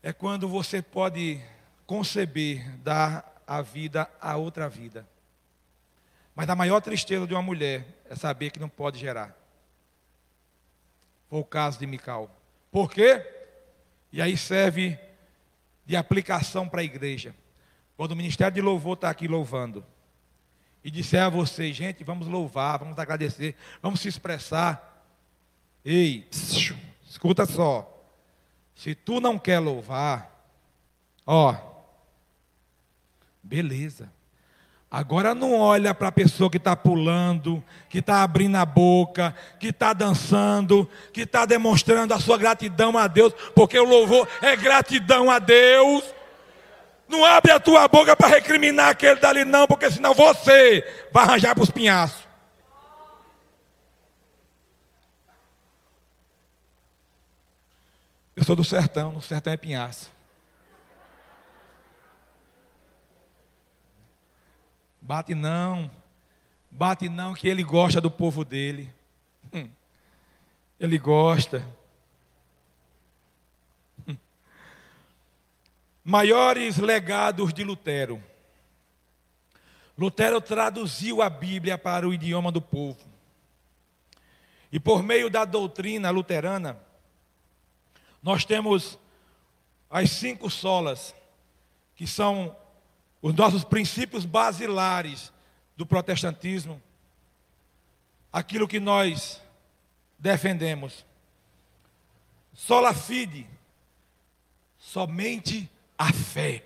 [0.00, 1.40] É quando você pode
[1.84, 5.06] conceber, dar a vida a outra vida.
[6.34, 9.36] Mas a maior tristeza de uma mulher é saber que não pode gerar.
[11.28, 12.30] Foi o caso de Mical.
[12.70, 13.26] Por quê?
[14.12, 14.98] E aí serve
[15.84, 17.34] de aplicação para a igreja.
[17.96, 19.84] Quando o Ministério de Louvor está aqui louvando,
[20.82, 25.04] e disser a vocês, gente, vamos louvar, vamos agradecer, vamos se expressar.
[25.84, 26.26] Ei,
[27.08, 27.94] escuta só.
[28.74, 30.38] Se tu não quer louvar,
[31.30, 31.54] Ó,
[33.42, 34.10] beleza.
[34.90, 39.66] Agora não olha para a pessoa que está pulando, que está abrindo a boca, que
[39.68, 45.30] está dançando, que está demonstrando a sua gratidão a Deus, porque o louvor é gratidão
[45.30, 46.02] a Deus.
[47.08, 51.54] Não abre a tua boca para recriminar aquele dali, não, porque senão você vai arranjar
[51.54, 52.28] para os pinhaços.
[58.36, 60.12] Eu sou do sertão, no sertão é pinhaço.
[65.00, 65.90] Bate não,
[66.70, 68.94] bate não, que ele gosta do povo dele.
[69.52, 69.70] Hum.
[70.78, 71.66] Ele gosta.
[76.08, 78.24] Maiores legados de Lutero.
[79.94, 82.98] Lutero traduziu a Bíblia para o idioma do povo.
[84.72, 86.80] E por meio da doutrina luterana,
[88.22, 88.98] nós temos
[89.90, 91.14] as cinco solas,
[91.94, 92.56] que são
[93.20, 95.30] os nossos princípios basilares
[95.76, 96.82] do protestantismo,
[98.32, 99.42] aquilo que nós
[100.18, 101.04] defendemos.
[102.54, 103.46] Sola fide,
[104.78, 106.64] somente a fé.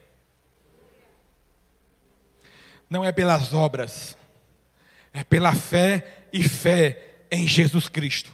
[2.88, 4.16] Não é pelas obras,
[5.12, 8.31] é pela fé e fé em Jesus Cristo.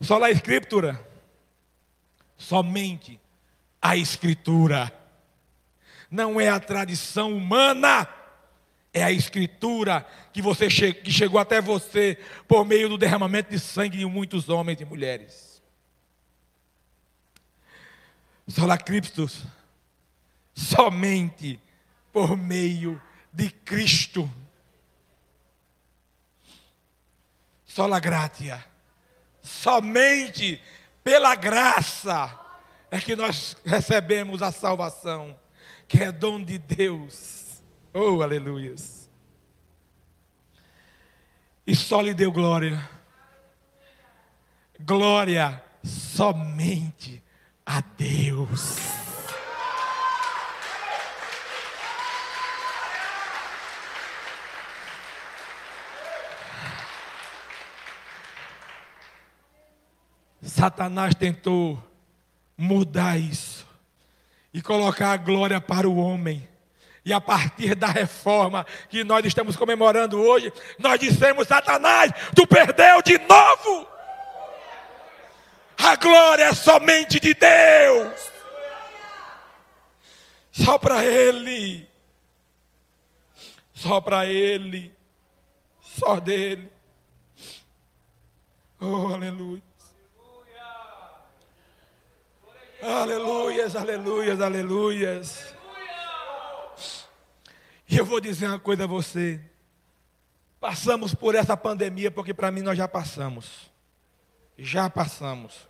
[0.00, 1.04] Sola a Escritura,
[2.36, 3.20] somente
[3.82, 4.92] a Escritura
[6.10, 8.08] não é a tradição humana,
[8.92, 13.58] é a escritura que, você che que chegou até você por meio do derramamento de
[13.58, 15.47] sangue de muitos homens e mulheres.
[18.48, 19.44] Sola Christus,
[20.54, 21.60] somente
[22.10, 24.28] por meio de Cristo.
[27.66, 28.64] Sola gratia,
[29.42, 30.60] somente
[31.04, 32.38] pela graça
[32.90, 35.38] é que nós recebemos a salvação
[35.86, 37.62] que é dom de Deus.
[37.92, 39.10] Oh, aleluias.
[41.66, 42.88] E só lhe deu glória.
[44.80, 47.22] Glória somente
[47.68, 48.78] a Deus.
[60.42, 61.78] Satanás tentou
[62.56, 63.66] mudar isso
[64.52, 66.48] e colocar a glória para o homem.
[67.04, 73.02] E a partir da reforma que nós estamos comemorando hoje, nós dissemos: Satanás, tu perdeu
[73.02, 73.97] de novo.
[75.88, 78.30] A glória é somente de Deus.
[80.52, 81.88] Só para Ele.
[83.72, 84.94] Só para Ele.
[85.80, 86.70] Só dele.
[88.78, 89.62] Oh, aleluia.
[92.82, 95.54] Aleluias, aleluias, aleluias.
[97.88, 99.40] E eu vou dizer uma coisa a você.
[100.60, 103.70] Passamos por essa pandemia porque para mim nós já passamos.
[104.58, 105.67] Já passamos.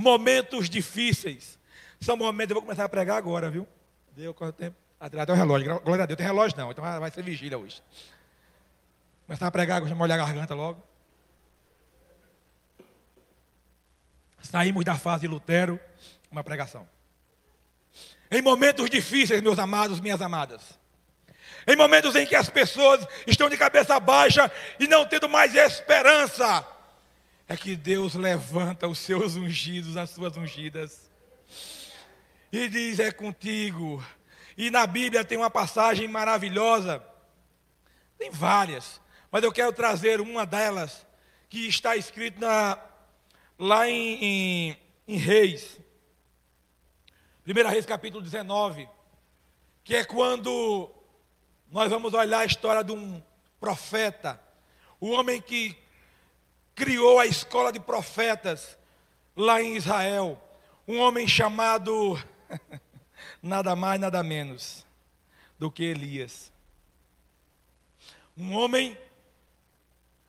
[0.00, 1.58] Momentos difíceis.
[2.00, 3.68] São momentos, eu vou começar a pregar agora, viu?
[4.16, 4.74] Deu quanto tempo?
[4.98, 5.78] Até o relógio.
[5.80, 7.82] Glória a Deus, tem relógio não, então vai ser vigília hoje.
[9.26, 10.82] Começar a pregar, vou molhar a garganta logo.
[14.40, 15.78] Saímos da fase Lutero,
[16.30, 16.88] uma pregação.
[18.30, 20.62] Em momentos difíceis, meus amados, minhas amadas.
[21.66, 26.66] Em momentos em que as pessoas estão de cabeça baixa e não tendo mais esperança,
[27.50, 31.10] é que Deus levanta os seus ungidos, as suas ungidas,
[32.52, 34.00] e diz: É contigo.
[34.56, 37.04] E na Bíblia tem uma passagem maravilhosa,
[38.16, 39.00] tem várias,
[39.32, 41.04] mas eu quero trazer uma delas,
[41.48, 42.78] que está escrito na
[43.58, 44.76] lá em, em,
[45.08, 45.76] em Reis,
[47.44, 48.88] 1 Reis capítulo 19,
[49.82, 50.88] que é quando
[51.68, 53.20] nós vamos olhar a história de um
[53.58, 54.40] profeta,
[55.00, 55.79] o homem que
[56.74, 58.78] criou a escola de profetas
[59.36, 60.42] lá em Israel,
[60.86, 62.22] um homem chamado
[63.42, 64.86] nada mais, nada menos
[65.58, 66.52] do que Elias.
[68.36, 68.96] Um homem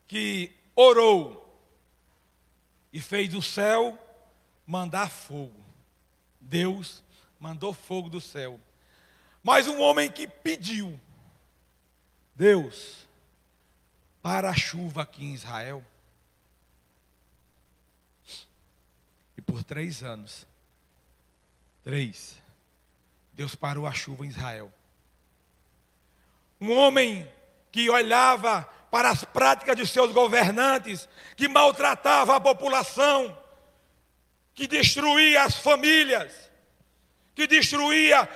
[0.08, 1.42] que orou
[2.92, 3.98] e fez o céu
[4.66, 5.60] mandar fogo.
[6.40, 7.04] Deus
[7.40, 8.60] mandou fogo do céu.
[9.44, 11.00] Mas um homem que pediu,
[12.36, 13.08] Deus,
[14.22, 15.84] para a chuva aqui em Israel.
[19.52, 20.48] Por três anos,
[21.84, 22.42] três,
[23.34, 24.72] Deus parou a chuva em Israel.
[26.60, 27.30] Um homem
[27.70, 33.38] que olhava para as práticas de seus governantes, que maltratava a população,
[34.54, 36.50] que destruía as famílias.
[37.34, 38.30] que destruía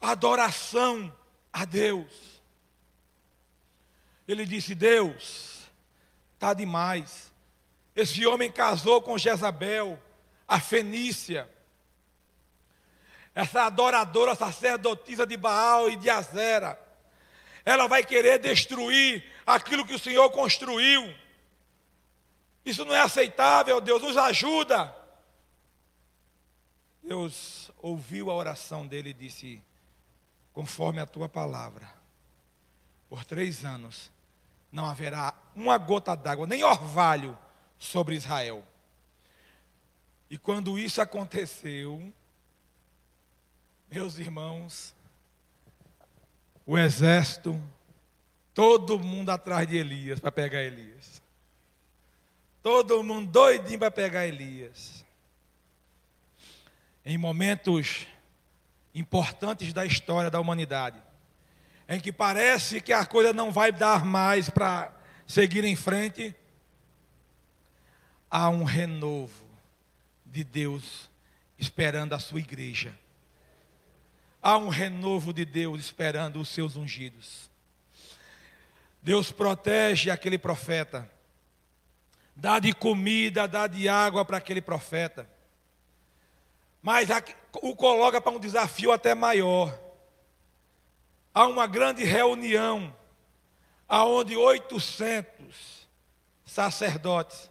[0.00, 1.12] a adoração
[1.52, 2.12] a Deus.
[4.28, 5.62] Ele disse: Deus,
[6.34, 7.32] está demais.
[7.96, 9.98] Esse homem casou com Jezabel,
[10.50, 11.48] a Fenícia,
[13.32, 16.76] essa adoradora sacerdotisa de Baal e de Azera.
[17.64, 21.14] Ela vai querer destruir aquilo que o Senhor construiu.
[22.64, 24.92] Isso não é aceitável, Deus, nos ajuda.
[27.00, 29.62] Deus ouviu a oração dele e disse:
[30.52, 31.88] conforme a tua palavra,
[33.08, 34.10] por três anos
[34.72, 37.38] não haverá uma gota d'água, nem orvalho
[37.78, 38.64] sobre Israel.
[40.30, 42.12] E quando isso aconteceu,
[43.90, 44.94] meus irmãos,
[46.64, 47.60] o exército,
[48.54, 51.20] todo mundo atrás de Elias para pegar Elias.
[52.62, 55.04] Todo mundo doidinho para pegar Elias.
[57.04, 58.06] Em momentos
[58.94, 61.02] importantes da história da humanidade,
[61.88, 64.92] em que parece que a coisa não vai dar mais para
[65.26, 66.36] seguir em frente,
[68.30, 69.39] há um renovo
[70.30, 71.10] de Deus
[71.58, 72.98] esperando a sua igreja.
[74.42, 77.50] Há um renovo de Deus esperando os seus ungidos.
[79.02, 81.10] Deus protege aquele profeta,
[82.34, 85.28] dá de comida, dá de água para aquele profeta,
[86.82, 87.08] mas
[87.60, 89.78] o coloca para um desafio até maior
[91.34, 92.94] há uma grande reunião,
[93.88, 95.88] aonde 800
[96.44, 97.50] sacerdotes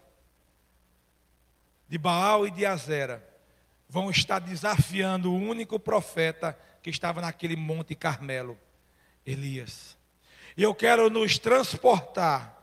[1.90, 3.28] de Baal e de Azera
[3.90, 8.58] vão estar desafiando o único profeta que estava naquele monte Carmelo,
[9.26, 9.98] Elias.
[10.56, 12.56] E eu quero nos transportar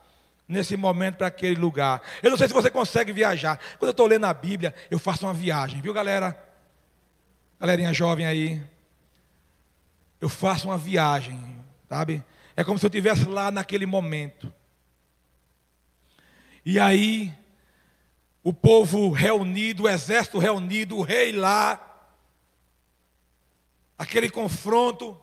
[0.48, 2.00] nesse momento para aquele lugar.
[2.22, 3.58] Eu não sei se você consegue viajar.
[3.78, 6.40] Quando eu estou lendo a Bíblia, eu faço uma viagem, viu, galera?
[7.58, 8.62] Galerinha jovem aí
[10.20, 11.38] eu faço uma viagem,
[11.88, 12.24] sabe?
[12.56, 14.52] É como se eu estivesse lá naquele momento.
[16.64, 17.32] E aí,
[18.46, 21.84] o povo reunido, o exército reunido, o rei lá,
[23.98, 25.20] aquele confronto.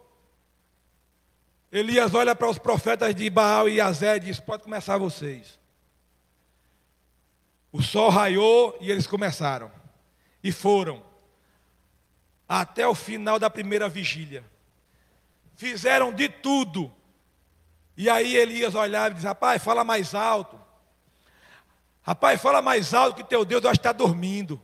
[1.71, 5.57] Elias olha para os profetas de Baal e Azé e diz: Pode começar vocês.
[7.71, 9.71] O sol raiou e eles começaram.
[10.43, 11.01] E foram.
[12.45, 14.43] Até o final da primeira vigília
[15.55, 16.93] fizeram de tudo.
[17.95, 20.62] E aí Elias olhava e dizia: Rapaz, fala mais alto.
[22.03, 24.61] Rapaz, fala mais alto que teu Deus está dormindo.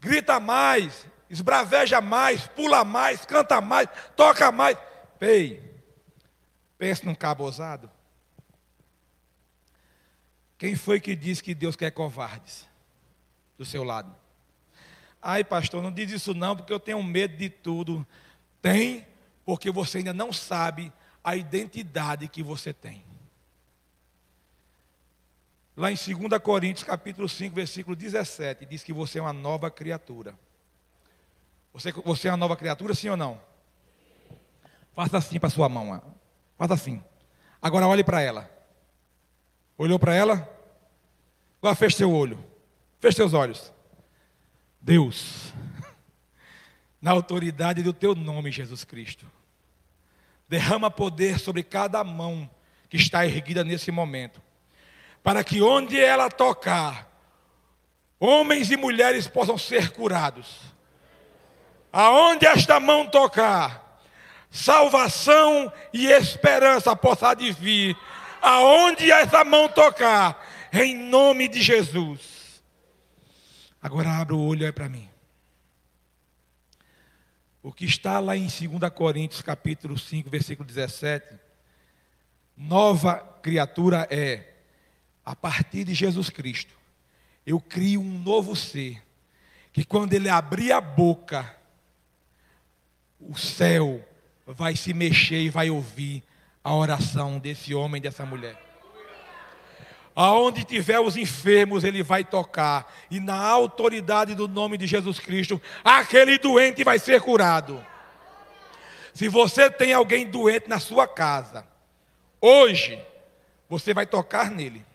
[0.00, 4.76] Grita mais, esbraveja mais, pula mais, canta mais, toca mais.
[5.20, 5.62] Ei,
[6.76, 7.90] pense num cabo ousado.
[10.58, 12.68] Quem foi que disse que Deus quer covardes
[13.56, 14.14] do seu lado?
[15.22, 18.06] Ai, pastor, não diz isso não, porque eu tenho medo de tudo.
[18.60, 19.06] Tem,
[19.44, 20.92] porque você ainda não sabe
[21.22, 23.04] a identidade que você tem.
[25.76, 30.34] Lá em 2 Coríntios, capítulo 5, versículo 17, diz que você é uma nova criatura.
[31.72, 33.40] Você, você é uma nova criatura, sim ou não?
[34.94, 36.02] Faça assim para sua mão.
[36.58, 37.02] Faça assim.
[37.62, 38.50] Agora olhe para ela.
[39.78, 40.48] Olhou para ela?
[41.62, 42.42] Agora feche seu olho.
[42.98, 43.72] Feche seus olhos.
[44.80, 45.52] Deus
[47.00, 49.26] na autoridade do teu nome, Jesus Cristo.
[50.48, 52.50] Derrama poder sobre cada mão
[52.88, 54.42] que está erguida nesse momento,
[55.22, 57.08] para que onde ela tocar,
[58.18, 60.60] homens e mulheres possam ser curados.
[61.92, 64.00] Aonde esta mão tocar,
[64.50, 67.96] salvação e esperança possa vir.
[68.40, 72.62] Aonde essa mão tocar, em nome de Jesus.
[73.82, 75.08] Agora abra o olho aí para mim.
[77.62, 81.38] O que está lá em 2 Coríntios capítulo 5, versículo 17,
[82.56, 84.49] nova criatura é,
[85.30, 86.74] a partir de Jesus Cristo,
[87.46, 89.00] eu crio um novo ser,
[89.72, 91.56] que quando ele abrir a boca,
[93.20, 94.04] o céu
[94.44, 96.24] vai se mexer e vai ouvir
[96.64, 98.60] a oração desse homem, dessa mulher.
[100.16, 102.92] Aonde tiver os enfermos, ele vai tocar.
[103.08, 107.86] E na autoridade do nome de Jesus Cristo, aquele doente vai ser curado.
[109.14, 111.64] Se você tem alguém doente na sua casa,
[112.40, 113.00] hoje,
[113.68, 114.89] você vai tocar nele.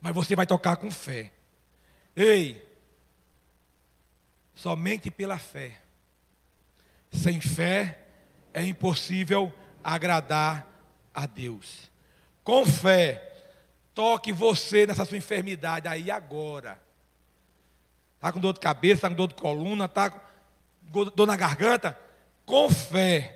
[0.00, 1.32] Mas você vai tocar com fé.
[2.14, 2.62] Ei,
[4.54, 5.80] somente pela fé.
[7.12, 7.98] Sem fé
[8.52, 10.66] é impossível agradar
[11.14, 11.90] a Deus.
[12.42, 13.26] Com fé,
[13.96, 16.78] Toque você nessa sua enfermidade aí agora.
[18.16, 20.20] está com dor de cabeça, está com dor de coluna, está com
[21.14, 21.98] dor na garganta,
[22.44, 23.35] com fé,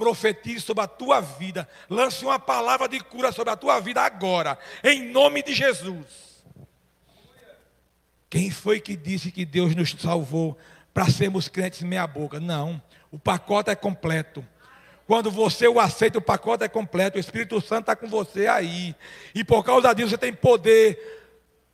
[0.00, 4.58] profetize sobre a tua vida, lance uma palavra de cura sobre a tua vida agora,
[4.82, 6.42] em nome de Jesus.
[8.30, 10.56] Quem foi que disse que Deus nos salvou
[10.94, 12.40] para sermos crentes meia boca?
[12.40, 14.42] Não, o pacote é completo.
[15.06, 17.18] Quando você o aceita, o pacote é completo.
[17.18, 18.94] O Espírito Santo está com você aí.
[19.34, 20.96] E por causa disso você tem poder.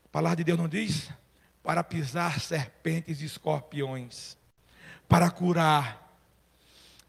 [0.06, 1.10] A palavra de Deus não diz?
[1.62, 4.36] Para pisar serpentes e escorpiões.
[5.06, 6.18] Para curar.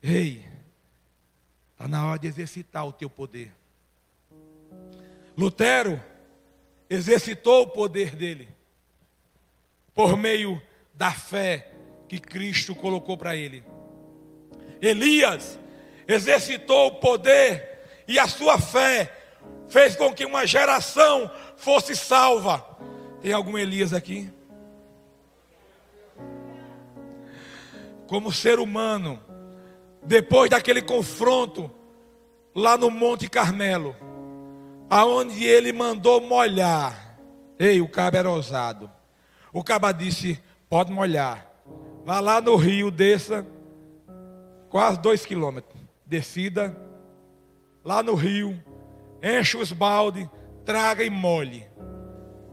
[0.04, 0.46] Ei,
[1.78, 3.54] está na hora de exercitar o teu poder.
[5.38, 6.02] Lutero
[6.90, 8.50] exercitou o poder dele
[9.94, 10.60] por meio
[10.96, 11.72] da fé
[12.10, 13.64] que Cristo colocou para ele.
[14.82, 15.60] Elias
[16.08, 19.16] exercitou o poder e a sua fé
[19.70, 22.66] fez com que uma geração fosse salva.
[23.22, 24.32] Tem algum Elias aqui?
[28.08, 29.22] Como ser humano,
[30.08, 31.70] depois daquele confronto
[32.56, 33.96] lá no Monte Carmelo,
[34.90, 37.20] aonde ele mandou molhar.
[37.60, 38.90] Ei, o cabo era ousado.
[39.54, 41.46] O cabo disse: pode molhar.
[42.06, 43.46] Vá lá no rio, desça
[44.70, 45.78] quase dois quilômetros
[46.08, 46.76] descida
[47.84, 48.58] lá no rio,
[49.22, 50.28] enche os baldes,
[50.66, 51.68] traga e molhe.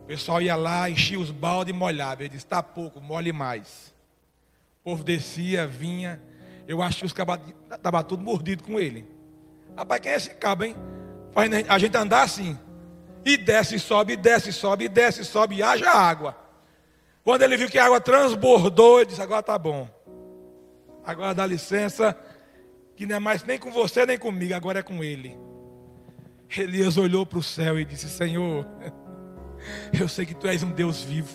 [0.03, 2.23] O pessoal ia lá, enchia os baldes e molhava.
[2.23, 3.95] Ele disse: está pouco, molhe mais.
[4.81, 6.21] O povo descia, vinha.
[6.67, 7.41] Eu acho que os cabas
[7.71, 9.07] estavam tudo mordido com ele.
[9.77, 10.77] Rapaz, quem é esse cabo, hein?
[11.69, 12.59] A gente andar assim.
[13.25, 16.37] E desce, sobe, desce, sobe, desce, sobe, e haja água.
[17.25, 19.89] Quando ele viu que a água transbordou, ele disse: agora tá bom.
[21.05, 22.17] Agora dá licença,
[22.95, 25.37] que não é mais nem com você nem comigo, agora é com ele.
[26.57, 28.67] Elias olhou para o céu e disse: Senhor,
[29.99, 31.33] eu sei que tu és um Deus vivo.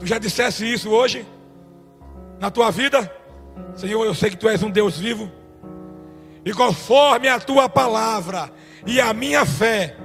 [0.00, 1.26] Tu já disseste isso hoje?
[2.40, 3.21] Na tua vida?
[3.74, 5.30] Senhor, eu sei que tu és um Deus vivo.
[6.44, 8.50] E conforme a tua palavra
[8.86, 9.96] e a minha fé,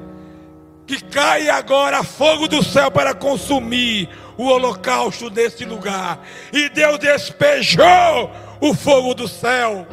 [0.85, 6.25] que caia agora fogo do céu para consumir o holocausto deste lugar.
[6.53, 8.31] E Deus despejou
[8.61, 9.85] o fogo do céu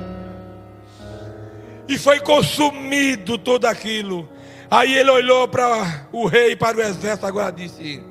[1.88, 4.28] e foi consumido tudo aquilo.
[4.70, 8.02] Aí ele olhou para o rei, para o exército, agora disse: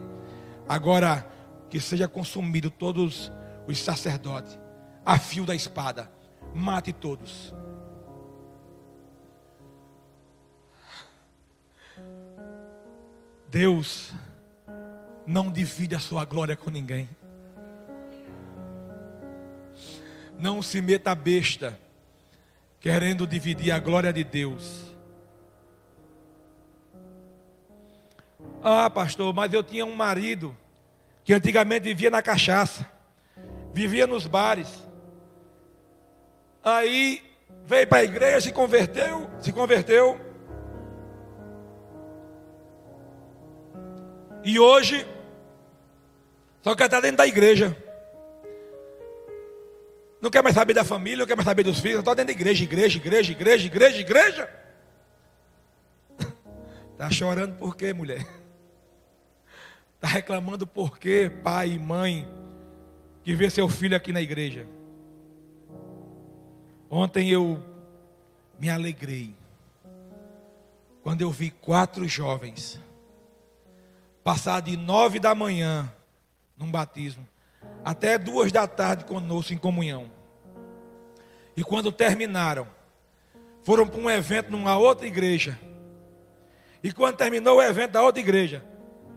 [0.68, 1.26] Agora
[1.70, 3.32] que seja consumido todos
[3.68, 4.60] os sacerdotes,
[5.06, 6.12] a fio da espada,
[6.54, 7.54] mate todos.
[13.50, 14.12] Deus
[15.28, 17.08] não divide a sua glória com ninguém.
[20.40, 21.80] Não se meta besta
[22.80, 24.94] querendo dividir a glória de Deus.
[28.62, 30.58] Ah, pastor, mas eu tinha um marido
[31.24, 32.90] que antigamente vivia na cachaça,
[33.74, 34.84] vivia nos bares.
[36.64, 37.22] Aí
[37.66, 40.20] veio para a igreja, se converteu, se converteu.
[44.44, 45.06] E hoje
[46.62, 47.76] só quer estar dentro da igreja.
[50.22, 52.40] Não quer mais saber da família, não quer mais saber dos filhos, está dentro da
[52.40, 54.50] igreja, igreja, igreja, igreja, igreja, igreja.
[56.94, 58.26] Está chorando por quê, mulher?
[59.96, 62.26] Está reclamando por quê, pai e mãe,
[63.22, 64.66] que vê seu filho aqui na igreja?
[66.96, 67.60] Ontem eu
[68.60, 69.34] me alegrei
[71.02, 72.80] quando eu vi quatro jovens
[74.24, 75.92] passar de nove da manhã
[76.56, 77.28] num batismo
[77.84, 80.06] até duas da tarde conosco em comunhão.
[81.58, 82.68] E quando terminaram,
[83.64, 85.60] foram para um evento numa outra igreja.
[86.84, 88.64] E quando terminou o evento da outra igreja,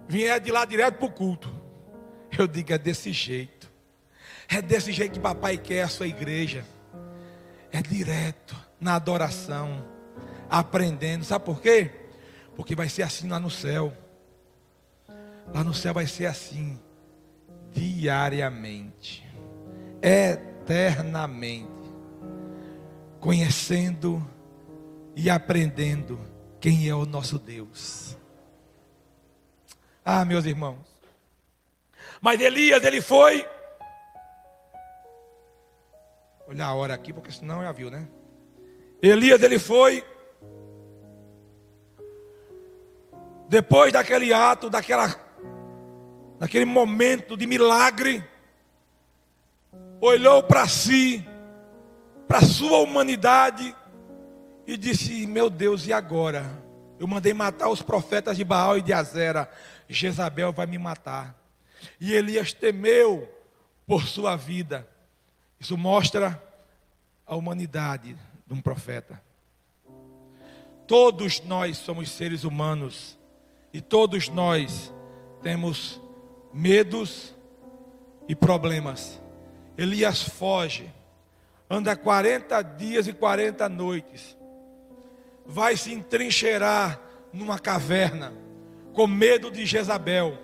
[0.09, 1.55] vieram de lá direto para o culto.
[2.39, 3.71] Eu digo, é desse jeito.
[4.49, 6.65] É desse jeito que papai quer a sua igreja.
[7.77, 9.87] É direto, na adoração,
[10.49, 11.27] aprendendo.
[11.27, 11.91] Sabe por quê?
[12.57, 13.93] Porque vai ser assim lá no céu.
[15.53, 16.81] Lá no céu vai ser assim
[17.75, 19.23] diariamente,
[20.01, 21.69] eternamente,
[23.21, 24.27] conhecendo
[25.15, 26.19] e aprendendo
[26.59, 28.17] quem é o nosso Deus.
[30.03, 30.79] Ah, meus irmãos.
[32.23, 33.47] Mas Elias, ele foi.
[36.49, 38.09] Olha a hora aqui, porque senão já viu, né?
[39.03, 40.05] Elias, ele foi.
[43.49, 45.15] Depois daquele ato, daquela
[46.39, 48.25] naquele momento de milagre,
[50.01, 51.27] olhou para si,
[52.29, 53.75] para sua humanidade
[54.67, 56.45] e disse: Meu Deus, e agora?
[56.99, 59.51] Eu mandei matar os profetas de Baal e de Azera.
[59.89, 61.35] Jezabel vai me matar.
[62.01, 63.29] E Elias temeu
[63.87, 64.89] por sua vida.
[65.59, 66.43] Isso mostra
[67.27, 69.21] a humanidade de um profeta.
[70.87, 73.19] Todos nós somos seres humanos
[73.73, 74.93] e todos nós
[75.43, 76.01] temos
[76.53, 77.35] medos
[78.29, 79.21] e problemas.
[79.77, 80.91] Elias foge,
[81.69, 84.37] anda 40 dias e 40 noites,
[85.45, 87.01] vai se entrincheirar
[87.33, 88.33] numa caverna,
[88.95, 90.39] com medo de Jezabel.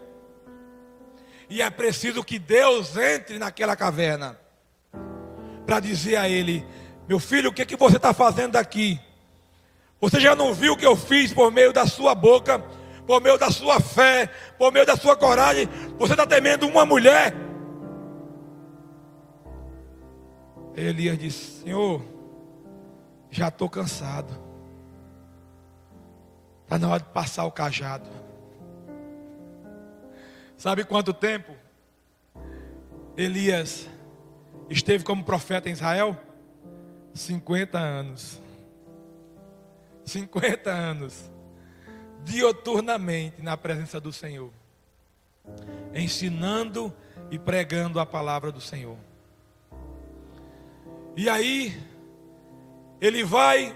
[1.49, 4.39] E é preciso que Deus entre naquela caverna,
[5.67, 6.65] para dizer a ele:
[7.09, 9.01] Meu filho, o que, é que você está fazendo aqui?
[10.01, 12.59] Você já não viu o que eu fiz por meio da sua boca,
[13.07, 15.69] por meio da sua fé, por meio da sua coragem?
[15.99, 17.35] Você está temendo uma mulher?
[20.75, 22.03] Elias disse: Senhor,
[23.31, 24.33] já estou cansado.
[26.65, 28.09] Está na hora de passar o cajado.
[30.57, 31.53] Sabe quanto tempo
[33.17, 33.89] Elias
[34.73, 36.17] esteve como profeta em Israel?
[37.15, 38.41] 50 anos.
[40.05, 41.31] 50 anos.
[42.25, 44.51] Dioturnamente na presença do Senhor.
[45.95, 46.93] Ensinando
[47.31, 48.97] e pregando a palavra do Senhor.
[51.17, 51.79] E aí,
[53.01, 53.75] ele vai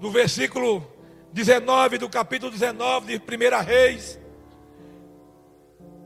[0.00, 0.86] no versículo
[1.32, 4.18] 19 do capítulo 19 de 1 Reis,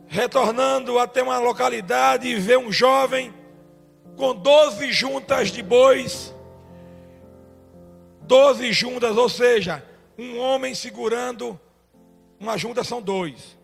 [0.08, 3.32] retornando até uma localidade e vê um jovem
[4.16, 6.34] com 12 juntas de bois,
[8.22, 9.84] 12 juntas, ou seja,
[10.18, 11.58] um homem segurando,
[12.38, 13.58] uma junta são dois,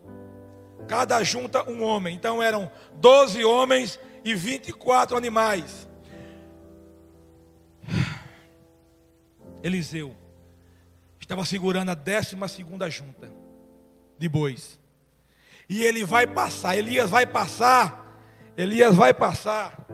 [0.87, 5.89] cada junta um homem, então eram 12 homens e 24 animais.
[9.63, 10.15] Eliseu
[11.21, 13.31] estava segurando a décima segunda junta
[14.19, 14.79] de bois.
[15.69, 18.19] E ele vai passar, Elias vai passar,
[18.57, 19.87] Elias vai passar.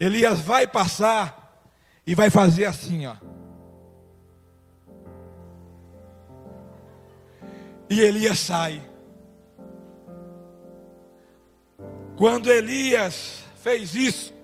[0.00, 1.62] Elias vai passar
[2.06, 3.16] e vai fazer assim, ó.
[7.90, 8.82] E Elias sai.
[12.16, 14.38] Quando Elias fez isso,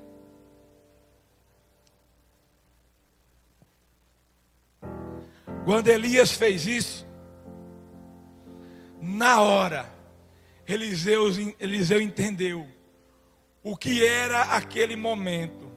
[5.64, 7.06] Quando Elias fez isso,
[9.00, 9.90] na hora,
[10.68, 11.26] Eliseu,
[11.58, 12.66] Eliseu entendeu
[13.64, 15.72] o que era aquele momento,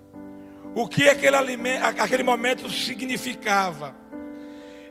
[0.75, 1.37] o que aquele,
[1.99, 3.95] aquele momento significava.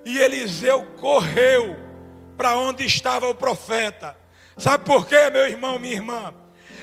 [0.04, 1.76] E Eliseu correu
[2.36, 4.16] para onde estava o profeta.
[4.56, 6.34] Sabe por quê, meu irmão, minha irmã?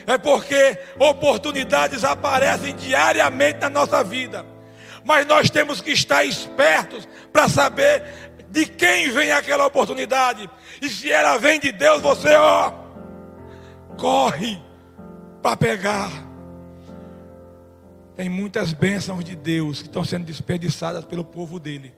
[0.08, 4.54] É porque oportunidades aparecem diariamente na nossa vida
[5.04, 8.04] mas nós temos que estar espertos para saber
[8.50, 10.50] de quem vem aquela oportunidade.
[10.82, 12.72] E se ela vem de Deus, você, ó,
[13.98, 14.62] corre
[15.44, 16.10] para pegar.
[18.16, 21.94] Tem muitas bênçãos de Deus que estão sendo desperdiçadas pelo povo dele.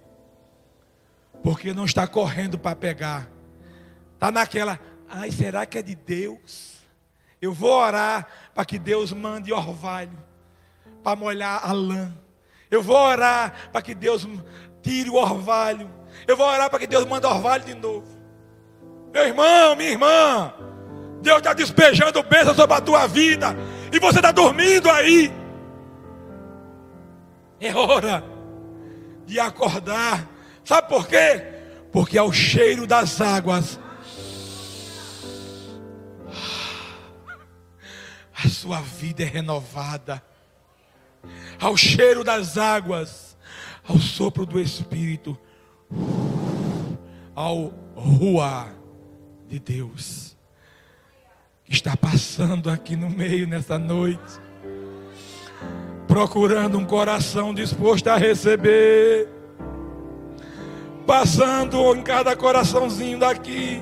[1.44, 3.30] Porque não está correndo para pegar.
[4.16, 6.74] Está naquela, ai, será que é de Deus?
[7.40, 10.18] Eu vou orar para que Deus mande orvalho
[11.04, 12.12] para molhar a lã.
[12.72, 14.28] Eu vou orar para que Deus
[14.82, 15.88] tire o orvalho.
[16.26, 18.08] Eu vou orar para que Deus mande orvalho de novo.
[19.14, 20.54] Meu irmão, minha irmã,
[21.26, 23.56] Deus está despejando bênção sobre a tua vida.
[23.92, 25.34] E você está dormindo aí.
[27.60, 28.24] É hora
[29.26, 30.30] de acordar.
[30.64, 31.44] Sabe por quê?
[31.92, 33.80] Porque ao cheiro das águas,
[38.44, 40.22] a sua vida é renovada
[41.60, 43.36] ao cheiro das águas,
[43.88, 45.36] ao sopro do Espírito,
[47.34, 48.68] ao rua
[49.48, 50.35] de Deus,
[51.66, 54.40] que está passando aqui no meio nessa noite,
[56.08, 59.28] procurando um coração disposto a receber,
[61.06, 63.82] passando em cada coraçãozinho daqui,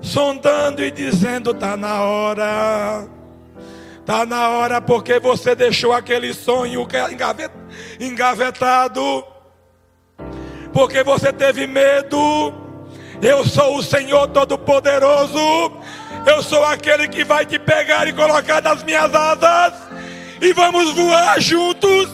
[0.00, 3.08] sondando e dizendo: está na hora
[4.02, 6.84] Está na hora porque você deixou aquele sonho
[8.00, 9.24] engavetado.
[10.72, 12.52] Porque você teve medo.
[13.22, 15.38] Eu sou o Senhor Todo-Poderoso.
[16.26, 19.74] Eu sou aquele que vai te pegar e colocar nas minhas asas.
[20.40, 22.08] E vamos voar juntos.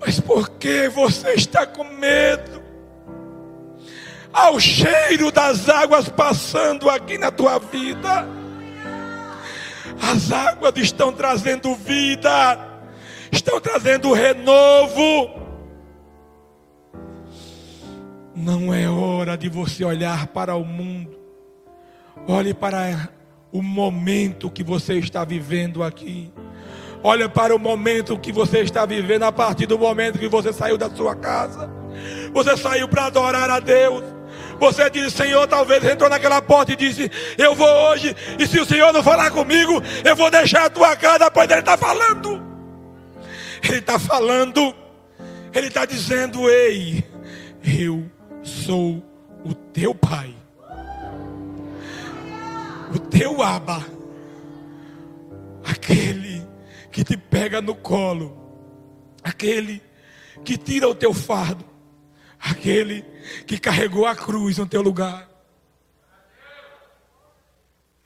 [0.00, 2.58] Mas por que você está com medo?
[4.38, 8.26] ao cheiro das águas passando aqui na tua vida.
[10.00, 12.58] As águas estão trazendo vida,
[13.32, 15.37] estão trazendo renovo.
[18.40, 21.18] Não é hora de você olhar para o mundo.
[22.28, 23.10] Olhe para
[23.50, 26.32] o momento que você está vivendo aqui.
[27.02, 30.78] Olha para o momento que você está vivendo a partir do momento que você saiu
[30.78, 31.68] da sua casa.
[32.32, 34.04] Você saiu para adorar a Deus.
[34.60, 38.64] Você disse, Senhor, talvez entrou naquela porta e disse, eu vou hoje, e se o
[38.64, 42.40] Senhor não falar comigo, eu vou deixar a tua casa, pois Ele está falando.
[43.64, 44.74] Ele está falando,
[45.52, 47.04] Ele está dizendo, ei,
[47.64, 48.08] eu
[48.48, 49.02] sou
[49.44, 50.34] o teu pai,
[52.94, 53.86] o teu aba,
[55.64, 56.46] aquele
[56.90, 58.36] que te pega no colo,
[59.22, 59.82] aquele
[60.44, 61.64] que tira o teu fardo,
[62.40, 63.04] aquele
[63.46, 65.28] que carregou a cruz no teu lugar.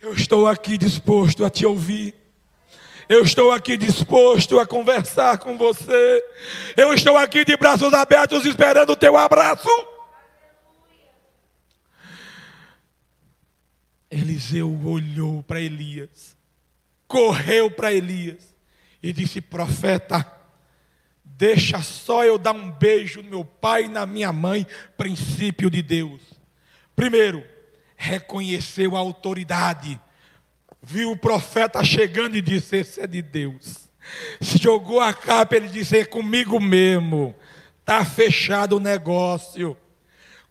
[0.01, 2.15] Eu estou aqui disposto a te ouvir.
[3.09, 6.25] Eu estou aqui disposto a conversar com você.
[6.77, 9.69] Eu estou aqui de braços abertos esperando o teu abraço.
[14.13, 16.37] Eliseu olhou para Elias,
[17.09, 18.55] correu para Elias
[19.03, 20.31] e disse: Profeta,
[21.25, 24.67] deixa só eu dar um beijo no meu pai e na minha mãe,
[24.99, 26.21] princípio de Deus.
[26.95, 27.43] Primeiro,
[27.97, 29.99] reconheceu a autoridade,
[30.83, 33.89] viu o profeta chegando e disse: Esse é de Deus.
[34.43, 37.35] Se jogou a capa, ele disse: É comigo mesmo,
[37.81, 39.75] está fechado o negócio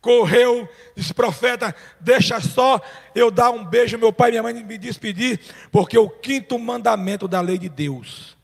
[0.02, 2.82] correu, disse: profeta, deixa só
[3.16, 5.40] eu dar um beijo meu pai e minha mãe me despedir,
[5.72, 8.36] porque o quinto mandamento da lei de Deus,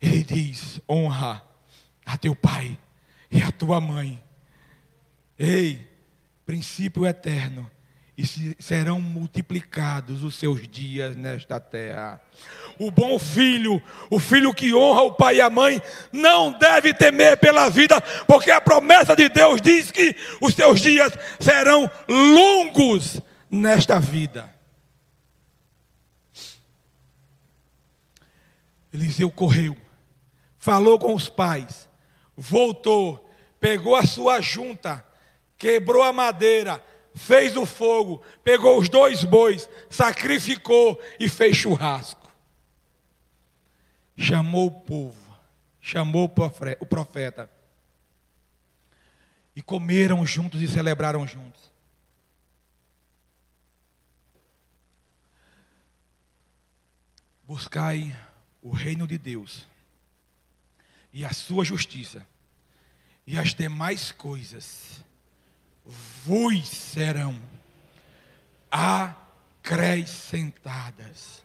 [0.00, 1.42] ele diz: honra
[2.04, 2.78] a teu pai
[3.30, 4.22] e a tua mãe.
[5.38, 5.86] Ei,
[6.46, 7.70] princípio eterno
[8.16, 8.24] e
[8.62, 12.20] serão multiplicados os seus dias nesta terra.
[12.78, 15.80] O bom filho, o filho que honra o pai e a mãe,
[16.12, 21.12] não deve temer pela vida, porque a promessa de Deus diz que os seus dias
[21.38, 23.20] serão longos
[23.50, 24.52] nesta vida.
[28.92, 29.76] Eliseu correu,
[30.56, 31.88] falou com os pais,
[32.36, 35.04] voltou, pegou a sua junta,
[35.58, 36.82] quebrou a madeira,
[37.14, 42.23] fez o fogo, pegou os dois bois, sacrificou e fez churrasco.
[44.16, 45.36] Chamou o povo,
[45.80, 46.32] chamou
[46.80, 47.50] o profeta.
[49.56, 51.72] E comeram juntos e celebraram juntos.
[57.46, 58.16] Buscai
[58.62, 59.68] o reino de Deus
[61.12, 62.26] e a sua justiça,
[63.24, 65.04] e as demais coisas
[66.24, 67.40] vos serão
[68.68, 71.43] acrescentadas.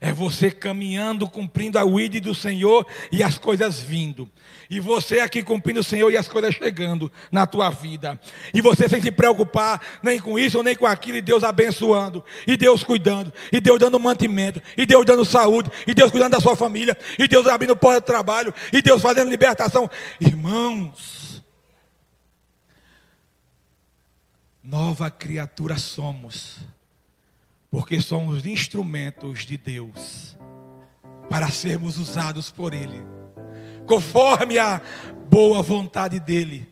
[0.00, 4.30] É você caminhando, cumprindo a ID do Senhor e as coisas vindo.
[4.70, 8.18] E você aqui cumprindo o Senhor e as coisas chegando na tua vida.
[8.54, 12.56] E você sem se preocupar nem com isso nem com aquilo, e Deus abençoando, e
[12.56, 16.56] Deus cuidando, e Deus dando mantimento, e Deus dando saúde, e Deus cuidando da sua
[16.56, 19.90] família, e Deus abrindo porta de trabalho, e Deus fazendo libertação.
[20.18, 21.42] Irmãos,
[24.62, 26.58] nova criatura somos,
[27.70, 30.36] porque somos instrumentos de Deus
[31.28, 33.00] para sermos usados por Ele,
[33.86, 34.80] conforme a
[35.30, 36.68] boa vontade dEle,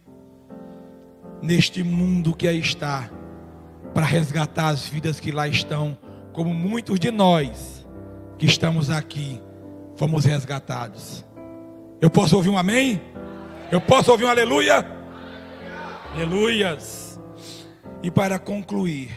[1.41, 3.09] neste mundo que aí está,
[3.95, 5.97] para resgatar as vidas que lá estão,
[6.33, 7.87] como muitos de nós
[8.37, 9.41] que estamos aqui
[9.97, 11.25] fomos resgatados.
[12.01, 13.01] Eu posso ouvir um amém?
[13.71, 14.87] Eu posso ouvir um aleluia?
[16.15, 17.21] Aleluias.
[18.03, 19.11] E para concluir,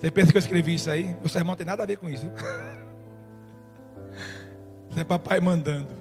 [0.00, 1.14] você pensa que eu escrevi isso aí?
[1.22, 2.26] O sermão tem nada a ver com isso.
[4.88, 5.94] Isso é papai mandando.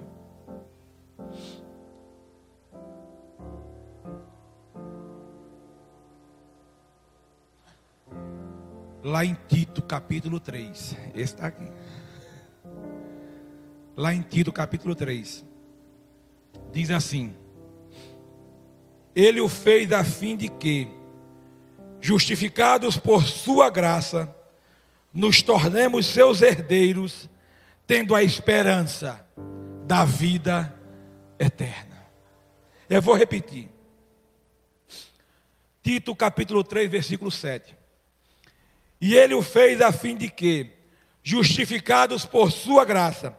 [9.04, 10.96] Lá em Tito, capítulo 3.
[11.14, 11.70] Esse está aqui.
[13.98, 15.46] Lá em Tito, capítulo 3.
[16.72, 17.36] Diz assim:
[19.16, 20.88] ele o fez a fim de que,
[22.02, 24.34] justificados por sua graça,
[25.14, 27.30] nos tornemos seus herdeiros,
[27.86, 29.26] tendo a esperança
[29.86, 30.74] da vida
[31.40, 32.06] eterna.
[32.90, 33.70] Eu vou repetir.
[35.82, 37.76] Tito capítulo 3, versículo 7.
[39.02, 40.72] E ele o fez a fim de que,
[41.24, 43.38] justificados por sua graça,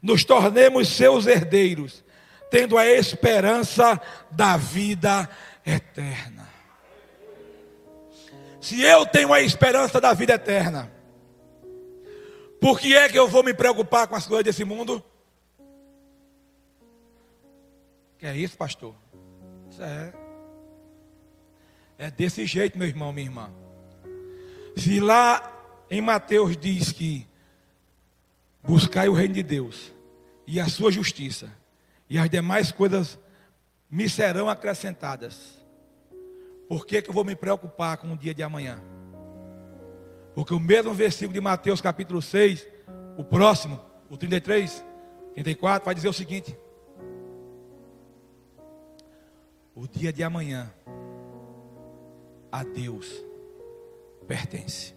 [0.00, 2.02] nos tornemos seus herdeiros,
[2.50, 4.00] tendo a esperança
[4.30, 5.28] da vida
[5.64, 6.49] eterna.
[8.60, 10.90] Se eu tenho a esperança da vida eterna,
[12.60, 15.02] por que é que eu vou me preocupar com as coisas desse mundo?
[18.18, 18.94] Que é isso, pastor?
[19.70, 20.12] Isso é.
[21.96, 23.50] É desse jeito, meu irmão, minha irmã.
[24.76, 25.50] Se lá
[25.90, 27.26] em Mateus diz que
[28.62, 29.90] buscai o reino de Deus
[30.46, 31.50] e a sua justiça,
[32.10, 33.18] e as demais coisas
[33.90, 35.59] me serão acrescentadas.
[36.70, 38.80] Por que, que eu vou me preocupar com o dia de amanhã?
[40.36, 42.64] Porque o mesmo versículo de Mateus capítulo 6,
[43.18, 44.84] o próximo, o 33,
[45.34, 46.56] 34, vai dizer o seguinte:
[49.74, 50.72] O dia de amanhã
[52.52, 53.20] a Deus
[54.28, 54.94] pertence.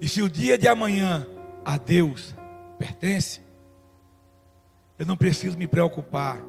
[0.00, 1.26] E se o dia de amanhã
[1.64, 2.32] a Deus
[2.78, 3.40] pertence,
[5.00, 6.40] eu não preciso me preocupar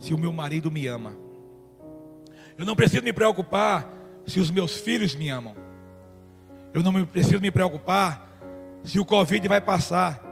[0.00, 1.21] se o meu marido me ama.
[2.62, 3.92] Eu não preciso me preocupar
[4.24, 5.52] se os meus filhos me amam.
[6.72, 8.30] Eu não preciso me preocupar
[8.84, 10.22] se o Covid vai passar.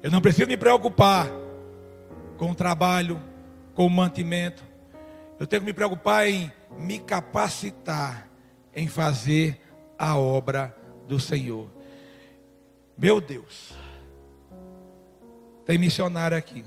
[0.00, 1.28] Eu não preciso me preocupar
[2.36, 3.20] com o trabalho,
[3.74, 4.62] com o mantimento.
[5.40, 8.28] Eu tenho que me preocupar em me capacitar
[8.72, 9.60] em fazer
[9.98, 10.72] a obra
[11.08, 11.68] do Senhor.
[12.96, 13.72] Meu Deus.
[15.64, 16.64] Tem missionário aqui.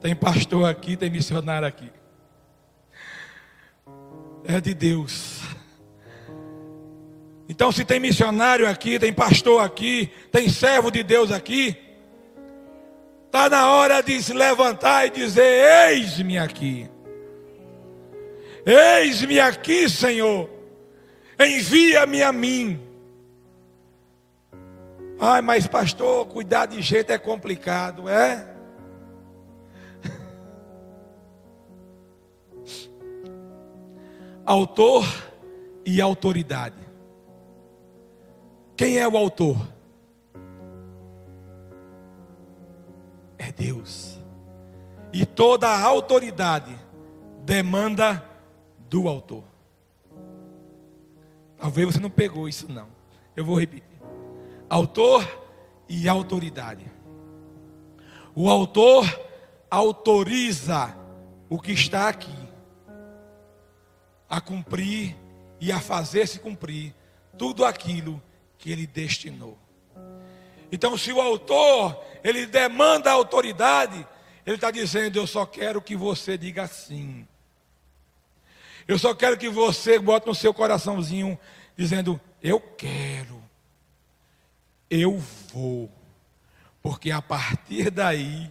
[0.00, 1.99] Tem pastor aqui, tem missionário aqui.
[4.44, 5.40] É de Deus.
[7.48, 11.76] Então, se tem missionário aqui, tem pastor aqui, tem servo de Deus aqui,
[13.26, 16.88] está na hora de se levantar e dizer: Eis-me aqui.
[18.64, 20.48] Eis-me aqui, Senhor.
[21.38, 22.80] Envia-me a mim.
[25.18, 28.49] Ai, mas pastor, cuidar de jeito é complicado, é?
[34.50, 35.06] Autor
[35.86, 36.74] e autoridade.
[38.76, 39.56] Quem é o autor?
[43.38, 44.18] É Deus.
[45.12, 46.76] E toda a autoridade
[47.44, 48.24] demanda
[48.88, 49.44] do autor.
[51.56, 52.88] Talvez você não pegou isso não.
[53.36, 54.02] Eu vou repetir.
[54.68, 55.24] Autor
[55.88, 56.90] e autoridade.
[58.34, 59.06] O autor
[59.70, 60.92] autoriza
[61.48, 62.39] o que está aqui
[64.30, 65.16] a cumprir
[65.60, 66.94] e a fazer se cumprir
[67.36, 68.22] tudo aquilo
[68.56, 69.58] que ele destinou.
[70.70, 74.06] Então, se o autor ele demanda autoridade,
[74.46, 77.26] ele está dizendo: Eu só quero que você diga sim.
[78.86, 81.38] Eu só quero que você bote no seu coraçãozinho,
[81.76, 83.42] dizendo: Eu quero,
[84.88, 85.18] eu
[85.52, 85.90] vou,
[86.80, 88.48] porque a partir daí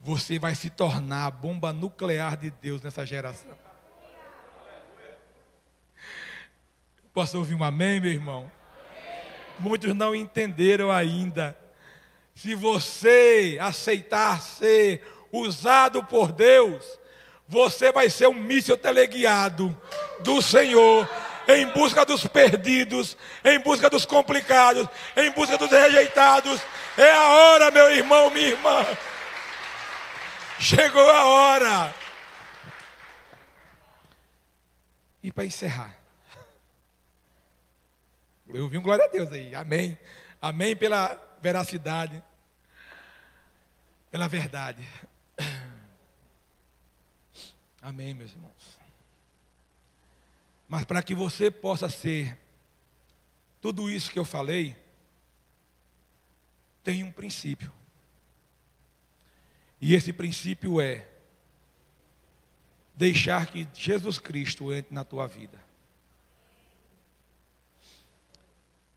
[0.00, 3.69] você vai se tornar a bomba nuclear de Deus nessa geração.
[7.12, 8.50] Posso ouvir um amém, meu irmão?
[9.60, 11.56] muitos não entenderam ainda.
[12.34, 16.98] Se você aceitar ser usado por Deus,
[17.46, 19.76] você vai ser um míssil teleguiado
[20.20, 21.08] do Senhor
[21.46, 26.60] em busca dos perdidos, em busca dos complicados, em busca dos rejeitados.
[26.96, 28.86] É a hora, meu irmão, minha irmã.
[30.58, 31.94] Chegou a hora.
[35.22, 35.99] E para encerrar,
[38.54, 39.54] eu vi um glória a Deus aí.
[39.54, 39.98] Amém.
[40.40, 42.22] Amém pela veracidade.
[44.10, 44.86] Pela verdade.
[47.80, 48.78] Amém, meus irmãos.
[50.68, 52.38] Mas para que você possa ser
[53.60, 54.76] tudo isso que eu falei,
[56.82, 57.72] tem um princípio.
[59.80, 61.06] E esse princípio é
[62.94, 65.58] deixar que Jesus Cristo entre na tua vida.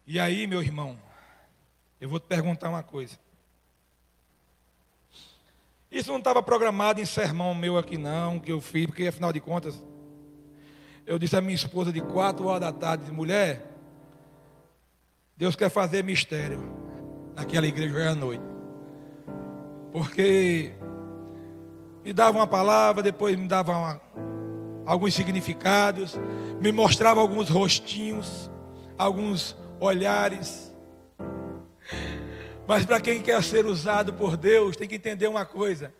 [0.05, 0.97] E aí, meu irmão,
[1.99, 3.17] eu vou te perguntar uma coisa.
[5.89, 9.39] Isso não estava programado em sermão meu aqui, não, que eu fiz, porque afinal de
[9.39, 9.81] contas,
[11.05, 13.65] eu disse à minha esposa de quatro horas da tarde, mulher,
[15.37, 16.59] Deus quer fazer mistério
[17.35, 18.43] naquela igreja hoje à noite.
[19.91, 20.73] Porque
[22.03, 24.01] me dava uma palavra, depois me dava uma,
[24.85, 26.19] alguns significados,
[26.59, 28.51] me mostrava alguns rostinhos,
[28.97, 30.71] alguns olhares.
[32.67, 35.93] Mas para quem quer ser usado por Deus, tem que entender uma coisa: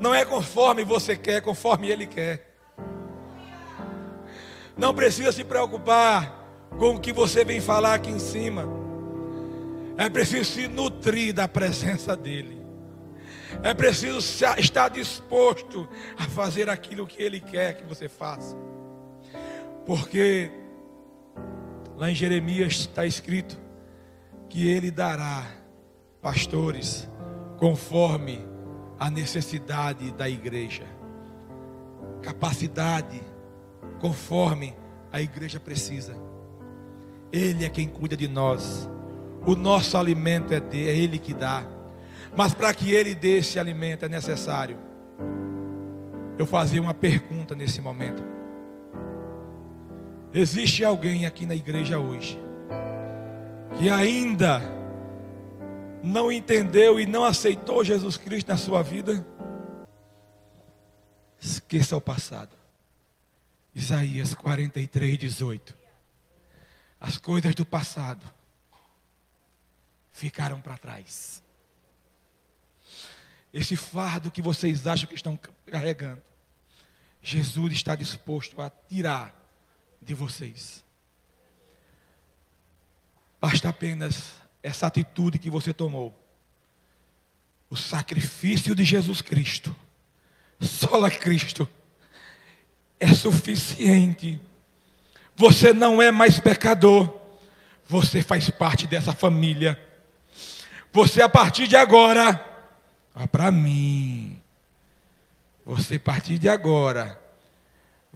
[0.00, 2.54] não é conforme você quer, conforme Ele quer.
[4.76, 6.44] Não precisa se preocupar
[6.78, 8.68] com o que você vem falar aqui em cima.
[9.96, 12.60] É preciso se nutrir da presença dEle.
[13.62, 14.18] É preciso
[14.58, 15.88] estar disposto
[16.18, 18.54] a fazer aquilo que Ele quer que você faça.
[19.86, 20.50] Porque
[21.96, 23.58] Lá em Jeremias está escrito
[24.48, 25.46] que ele dará
[26.20, 27.08] pastores
[27.56, 28.46] conforme
[28.98, 30.84] a necessidade da igreja,
[32.22, 33.20] capacidade
[33.98, 34.74] conforme
[35.10, 36.14] a igreja precisa.
[37.32, 38.88] Ele é quem cuida de nós.
[39.46, 41.64] O nosso alimento é dele, é ele que dá.
[42.36, 44.76] Mas para que ele dê esse alimento é necessário.
[46.38, 48.22] Eu fazia uma pergunta nesse momento.
[50.38, 52.38] Existe alguém aqui na igreja hoje
[53.78, 54.60] que ainda
[56.04, 59.26] não entendeu e não aceitou Jesus Cristo na sua vida?
[61.40, 62.54] Esqueça o passado.
[63.74, 65.74] Isaías 43, 18.
[67.00, 68.30] As coisas do passado
[70.12, 71.42] ficaram para trás.
[73.54, 76.22] Esse fardo que vocês acham que estão carregando,
[77.22, 79.35] Jesus está disposto a tirar
[80.06, 80.84] de vocês.
[83.40, 86.14] Basta apenas essa atitude que você tomou.
[87.68, 89.74] O sacrifício de Jesus Cristo,
[90.60, 91.68] sola Cristo,
[93.00, 94.40] é suficiente.
[95.34, 97.20] Você não é mais pecador,
[97.86, 99.80] você faz parte dessa família.
[100.92, 102.34] Você, a partir de agora,
[103.30, 104.40] para mim,
[105.64, 107.20] você, a partir de agora,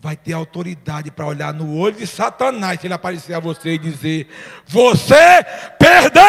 [0.01, 3.79] vai ter autoridade para olhar no olho de Satanás, se ele aparecer a você e
[3.79, 4.29] dizer:
[4.67, 5.45] Você
[5.79, 6.23] perdeu!